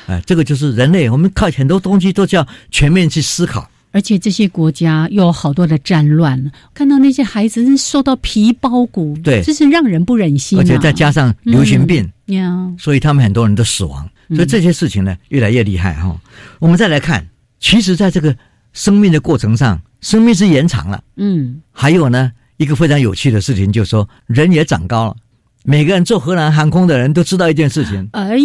[0.07, 3.71] 哎，这个就是人类，我们靠很多东西都叫全面去思考。
[3.93, 10.59] 而且这些国家又有好多的战乱，看到那些孩子受到皮包骨，对，这是让人不忍心。
[10.59, 14.07] 而且再加上流行病，呀，所以他们很多人都死亡。
[14.35, 16.19] 所以这些事情呢，越来越厉害哈。
[16.59, 17.25] 我们再来看。
[17.59, 18.35] 其实，在这个
[18.73, 21.03] 生命的过程上，生命是延长了。
[21.15, 25.15] 嗯，还有呢，一个非常有趣的事情，就是说人也长高了。
[25.63, 28.37] 每个人坐荷兰航空的人都知道一件事情： 哎，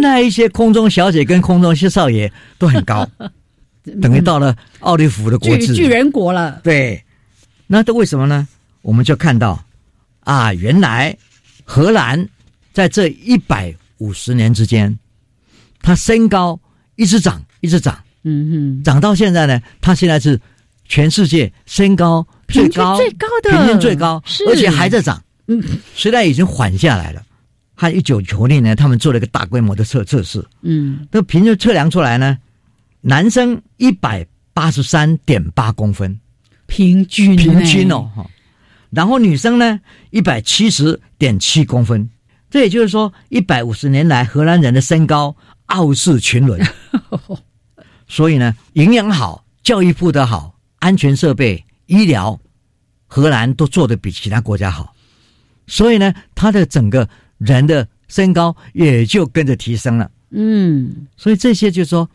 [0.00, 3.08] 那一些空中小姐跟空中些少爷都很高，
[4.02, 6.60] 等于到了奥利弗的国巨巨人国了。
[6.62, 7.02] 对，
[7.66, 8.46] 那都为什么呢？
[8.82, 9.64] 我们就看到
[10.24, 11.16] 啊，原来
[11.64, 12.28] 荷兰
[12.72, 14.98] 在这一百五十年之间，
[15.80, 16.60] 它身高
[16.96, 17.96] 一直长，一直长。
[18.24, 20.40] 嗯哼，长到现在呢，他现在是
[20.86, 25.22] 全世界身高最高、最高的平均最高，而且还在涨。
[25.46, 25.62] 嗯，
[25.94, 27.22] 虽然已经缓下来了。
[27.76, 30.44] 他一九九零年，他们做了一个大规模的测测试。
[30.60, 32.36] 嗯，那平均测量出来呢，
[33.00, 36.20] 男生一百八十三点八公分，
[36.66, 38.10] 平均平均哦。
[38.90, 42.10] 然后女生呢，一百七十点七公分。
[42.50, 45.34] 这也就是说，一百五十年来，荷兰人的身高
[45.66, 46.60] 傲视群伦。
[48.10, 52.40] 所以呢，营养好，教育部的好，安全设备、医疗，
[53.06, 54.92] 荷兰都做的比其他国家好。
[55.68, 57.08] 所以呢，他的整个
[57.38, 60.10] 人的身高也就跟着提升了。
[60.30, 62.10] 嗯，所以这些就是说，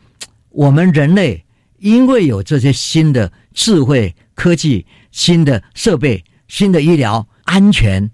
[0.50, 1.42] 我们人类
[1.78, 8.10] 因为有这些新的智慧科技、新的设备、新的医疗安全，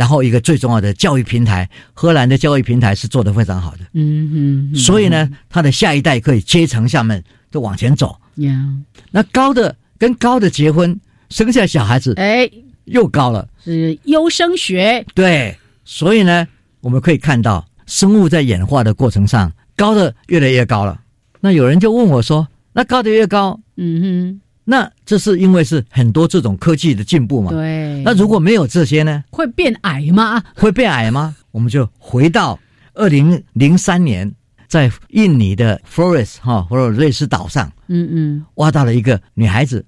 [0.00, 3.80] 然后一个最重要的教育平台，荷兰的教育平台是做得非常好的。
[3.92, 8.16] 嗯嗯，所以呢，他的下一代可以阶层下面就往前走。
[8.36, 8.66] 呀，
[9.10, 10.98] 那高的跟高的结婚，
[11.28, 12.50] 生下小孩子，哎。
[12.86, 15.04] 又高了，是优生学。
[15.14, 16.48] 对，所以呢，
[16.80, 21.00] 我们可以看到生物在演化的过程上，高的越来越高了。
[21.38, 24.40] 那有人就问我说：“那高的越高，嗯哼，
[24.70, 27.50] 那这是因为是很多这种科技的进步嘛？
[27.50, 28.00] 对。
[28.04, 29.24] 那如果没有这些呢？
[29.32, 30.40] 会变矮吗？
[30.54, 31.34] 会变矮吗？
[31.50, 32.56] 我们就回到
[32.94, 34.32] 二零零三年，
[34.68, 39.84] 在印尼的 Flores 哈或者瑞士岛上，嗯嗯，挖到了一个女孩子。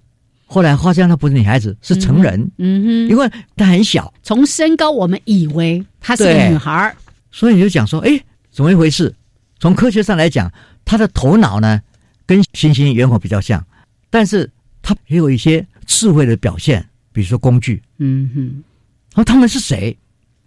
[0.46, 2.50] 后来发现她不是女孩子，是成人。
[2.58, 4.12] 嗯哼，因为她很小。
[4.24, 6.92] 从身高，我们以为她是个女孩
[7.30, 8.20] 所以你就讲说，哎，
[8.50, 9.14] 怎么一回事？
[9.60, 10.52] 从科学上来讲，
[10.84, 11.80] 她的头脑呢，
[12.26, 13.64] 跟猩猩猿猴比较像，
[14.10, 14.50] 但是
[14.82, 17.80] 她也有一些智慧的表现，比如说工具。
[17.98, 18.40] 嗯哼，
[19.14, 19.96] 然后他们是谁？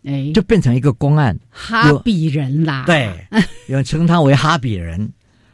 [0.03, 2.83] 哎，就变成一个公案，哈比人啦。
[2.85, 3.09] 对，
[3.67, 5.11] 有人称他为哈比人。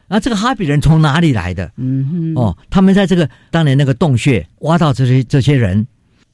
[0.08, 1.72] 那这个哈比人从哪里来的？
[1.76, 5.86] 嗯哼，哦，他们在这个当年那个洞穴挖到这些这些人，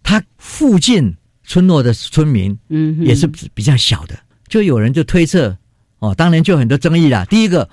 [0.02, 3.24] 他附近村落的村民，嗯，也是
[3.54, 4.18] 比较小的，
[4.48, 5.56] 就有人就推测，
[6.00, 7.24] 哦，当年就很多争议啦。
[7.26, 7.70] 第一个，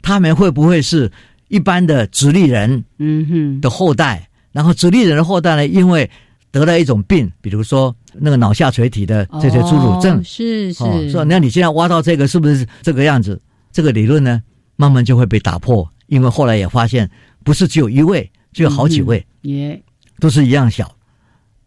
[0.00, 1.10] 他们会不会是
[1.48, 4.28] 一般的直立人，嗯哼的后代？
[4.52, 6.10] 然后直立人的后代呢，因为
[6.50, 13.40] 得了一种病，比如说那个脑下垂体的这些侏儒症，是是，说那你现在挖到这个是不是这个样子？
[13.70, 14.42] 这个理论呢？
[14.76, 17.10] 慢慢就会被打破，因为后来也发现，
[17.42, 19.80] 不是只有一位，就有好几位，也
[20.20, 20.94] 都是一样小，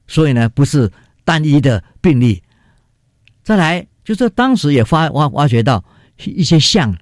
[0.08, 0.90] 所以呢，不是
[1.26, 2.42] 单一的病例。
[3.44, 5.84] 再来，就是当时也发挖挖掘到
[6.24, 6.98] 一些像，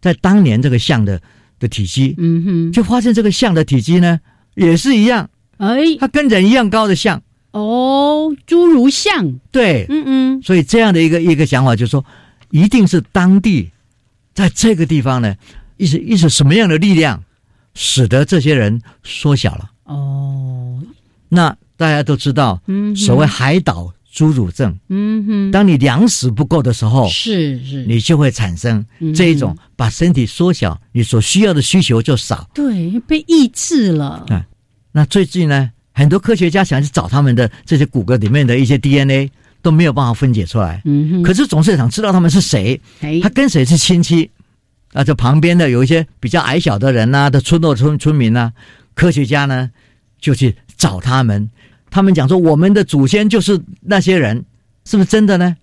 [0.00, 1.20] 在当年这个像的
[1.60, 4.18] 的体积，嗯哼，就发现这个象的体积呢
[4.56, 7.22] 也是一样，哎，它跟人一样高的象。
[7.52, 12.04] 哦，侏儒象，对，嗯嗯，所以这样的一个一个想法，就是说，
[12.50, 13.70] 一定是当地
[14.32, 15.34] 在这个地方呢，
[15.76, 17.22] 一是一是什么样的力量，
[17.74, 19.70] 使得这些人缩小了。
[19.84, 20.80] 哦，
[21.28, 32.48] 那大家都知道，嗯所谓海岛侏儒症，嗯哼，当你粮食不够的时候，是是，你就会产生嗯这一种把身体缩小，你所需要的需求就少。
[32.52, 34.44] 对被抑制了，啊
[34.92, 39.30] 那最近呢，很多科学家想去找他们的这些骨骼里面的一些 DNA，
[39.62, 40.82] 都没有办法分解出来。
[40.84, 44.28] 嗯哼，可是总是想知道他们是谁，哎他，跟谁是亲戚。
[44.92, 48.52] 啊，这旁边的有一些比较矮小的人呐、的村落村村民呐、
[48.94, 49.70] 科学家呢
[50.20, 51.48] 就去找他们。
[51.90, 54.44] 他们讲说，我们的祖先就是那些人，
[54.84, 55.56] 是不是真的呢？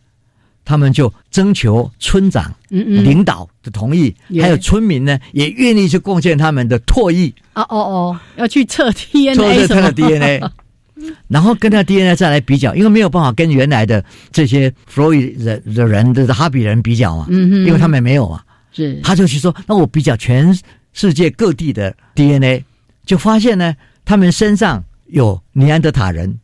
[0.65, 4.41] 他们就征求村长、嗯嗯，领导的同意，也。
[4.41, 9.67] 还有村民呢，也愿意去贡献他们的唾液，啊哦哦，要去测 DNA 什么？
[9.67, 10.41] 这他的 DNA，
[11.29, 18.43] 然后跟他 DNA 再来比较，因为没有办法跟原来的这些弗洛伊人的人的哈比人比较嘛，嗯嗯，因为他们没有啊。
[18.73, 18.99] 是。
[19.01, 20.53] 他就去说，那我比较全
[20.91, 22.61] 世界各地的 DNA，
[23.05, 23.73] 就发现呢，
[24.03, 26.39] 他们身上有尼安德塔人，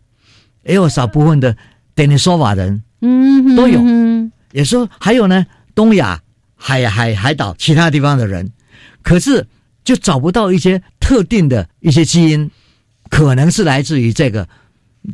[0.63, 1.55] 也有少部分的
[1.95, 3.81] 德尼索瓦人，嗯哼都有。
[3.81, 6.21] 嗯也说还有呢东亚
[6.55, 8.51] 海海海岛其他地方的人，
[9.01, 9.47] 可是
[9.83, 12.49] 就找不到一些特定的一些基因，
[13.09, 14.47] 可能是来自于这个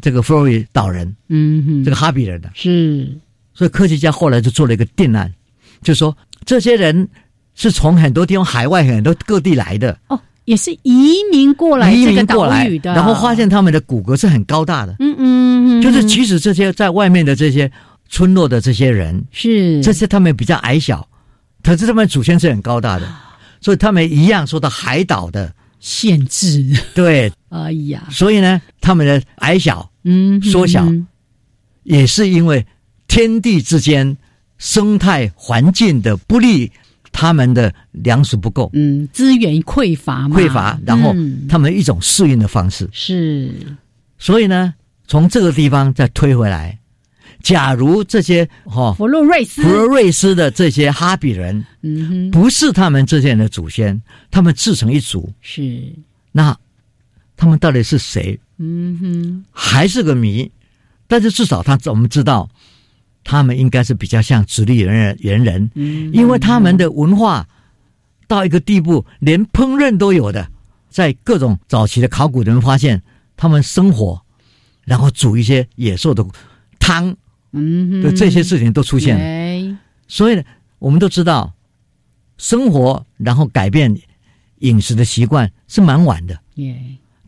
[0.01, 2.51] 这个弗洛伊岛人，嗯哼，这个哈比人的。
[2.53, 3.17] 是。
[3.53, 5.33] 所以科学家后来就做了一个定案，
[5.81, 7.07] 就说这些人
[7.55, 10.19] 是从很多地方海外很多各地来的，哦，
[10.49, 17.71] 也是移民过来移民过来然后发现他们的骨骼是很高大的，嗯嗯，嗯就是即使这些在外面的这些
[18.09, 19.79] 村落的这些人，是。
[19.83, 21.07] 这些他们比较矮小，
[21.61, 23.07] 可是他们祖先是很高大的，
[23.61, 25.53] 所以他们一样受到海岛的。
[25.79, 31.07] 限制，对，哎呀，所以呢，他们的矮小嗯，缩小嗯
[31.83, 32.65] 也是因为
[33.07, 34.17] 天地之间
[34.57, 36.69] 生态环境的不利，
[37.19, 38.69] 他们的粮食不够。
[38.71, 41.45] 嗯，资源匮乏嘛，匮乏，然后嗯。
[41.49, 42.87] 他们一种适应的方式。
[42.93, 43.51] 是。
[44.17, 44.73] 所以呢，
[45.05, 46.79] 从这个地方再推回来，
[47.43, 54.01] 假如这些哈、弗洛瑞斯，弗洛瑞斯的这些哈比人嗯哼，不是他们这些人的祖先，
[54.31, 55.93] 他们自成一族，是，
[56.31, 56.57] 那
[57.35, 60.49] 他们到底是谁，嗯哼，还是个谜。
[61.05, 62.47] 但是至少他我们知道，
[63.29, 67.47] 他们应该是比较像直立人人猿人，嗯，因为他们的文化
[68.27, 70.49] 到一个地步，连烹饪都有的。
[70.89, 72.99] 在各种早期的考古人发现，
[73.37, 74.19] 他们生火，
[74.83, 76.25] 然后煮一些野兽的
[76.79, 77.15] 汤
[77.51, 79.23] 嗯哼，的这些事情都出现了。
[79.23, 79.77] 哎
[80.07, 80.43] 所以呢，
[80.79, 81.53] 我们都知道，
[82.39, 83.95] 生活然后改变
[84.61, 86.39] 饮食的习惯是蛮晚的。
[86.55, 86.75] 耶，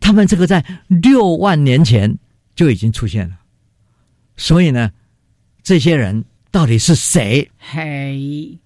[0.00, 2.18] 他们这个在六万年前
[2.56, 3.36] 就已经出现了。
[4.36, 4.90] 所以呢，
[5.62, 7.50] 这些人到底是谁？
[7.58, 8.58] 嘿，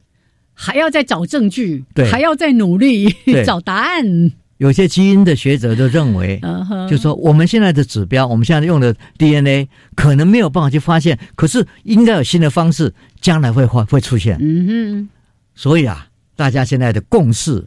[0.55, 2.11] 还要再找证据，对。
[2.11, 6.41] 还要再努力 找答案，有些基因的学者就认为，
[6.89, 14.39] 就说我们现在的指标，我们现在用的 DNA 可能没有办法去发现，可是应该有新的方式，将来会会会出现。
[14.41, 15.09] 嗯哼。
[15.55, 17.67] 所以啊，大家现在的共识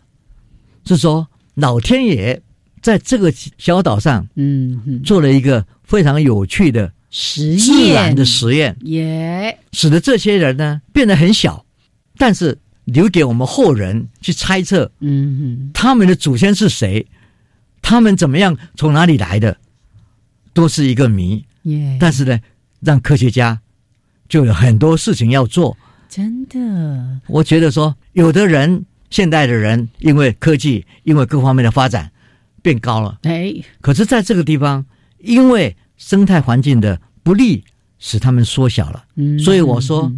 [0.86, 2.42] 是说，老天爷
[2.82, 11.66] 在这个小岛上哼，嗯哼，做了一个非常有趣的实自然验的实验，耶，使得这些人呢变得很小，
[12.18, 17.07] 但是留给我们后人去猜测嗯他们的祖先是谁，
[17.82, 19.57] 他们怎么样，从哪里来的，
[20.53, 21.45] 都是一个谜。
[21.64, 22.39] 耶，但是呢，
[22.80, 23.60] 让科学家
[24.28, 25.76] 就有很多事情要做。
[26.07, 32.12] 真的，我觉得说，有的人现代的人因为科技，因为各方面的发展
[32.62, 34.86] 变高了，哎，可是在这个地方，
[35.20, 37.64] 因为生态环境的不利，
[38.00, 39.04] 使他们缩小了。
[39.16, 40.12] 嗯所以我说，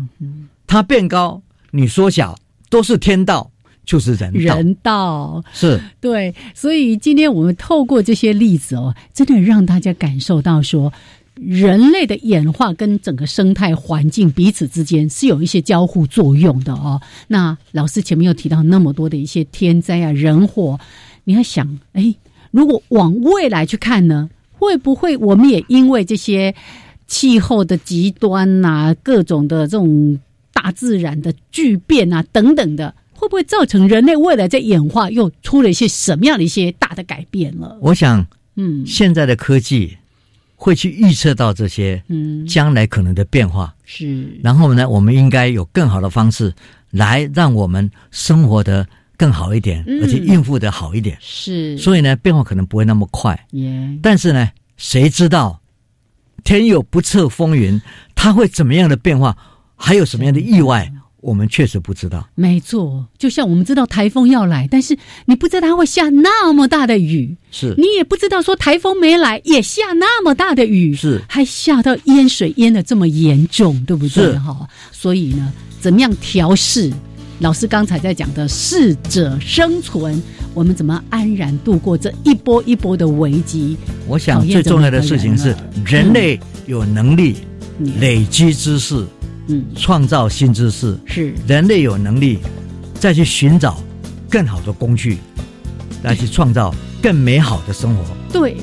[0.65, 2.37] 它变高，你缩小，
[2.69, 3.51] 都是天道，
[3.83, 4.55] 就是人道。
[4.55, 5.43] 人道。
[5.51, 10.93] 是对，所以今天我们透过这些例子哦，真的让大家感受到说，
[11.33, 17.01] 人类的演化跟整个生态环境彼此之间是有一些交互作用的哦。
[17.27, 20.79] 那老师前面又提到那么多的一些天灾啊、人祸，
[21.23, 22.15] 你要想，哎，
[22.51, 24.29] 如果往未来去看呢，
[24.61, 26.53] 会不会我们也因为这些
[27.07, 30.19] 气候的极端呐、各种的这种
[30.53, 37.75] 大自然的巨变啊等等的，会不会造成人类未来在演化又出了一些什么样的一些大的改变了？
[37.81, 38.23] 我想
[38.55, 39.97] 嗯，现在的科技
[40.55, 46.53] 会去预测到这些嗯，将来可能的变化，是，然后呢，我们应该有更好的方式
[46.91, 48.87] 来让我们生活的
[49.21, 51.15] 更好一点，嗯而且应付的好一点。
[51.21, 55.61] 是，所以呢，变化可能不会那么快，耶，但是呢，谁知道
[56.43, 57.79] 天有不测风云，
[58.15, 59.37] 它会怎么样的变化，
[59.75, 62.27] 还有什么样的意外，我们确实不知道。
[62.33, 74.31] 没错，就像我们知道台风要来，但是你不知道它会下那么大的雨，是你也不知道说台风没来也下那么大的雨，是还下到淹水淹的这么严重，对不对？
[74.31, 76.91] 是哈，所以呢，怎么样调试？
[77.41, 80.21] 老师刚才在讲的适者生存，
[80.53, 83.75] 我们怎么安然度过这一波一波的危机？
[84.07, 87.37] 我想最重要的事情是，人类有能力
[87.79, 89.03] 嗯累积知识，
[89.47, 92.37] 嗯，创造新知识，是人类有能力
[92.99, 93.81] 再去寻找
[94.29, 95.17] 更好的工具，
[96.03, 96.71] 来去创造
[97.01, 98.03] 更美好的生活。
[98.31, 98.55] 对，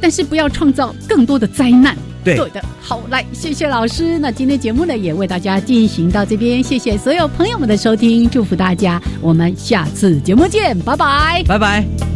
[0.00, 1.94] 但是不要创造更多的灾难。
[2.24, 4.18] 对对的，好，来，谢谢老师。
[4.18, 11.42] 那今天节目呢，也为大家进行到这边，谢谢所有朋友们的收听，祝福大家，我们下次节目见，拜拜。
[11.46, 12.13] 拜拜。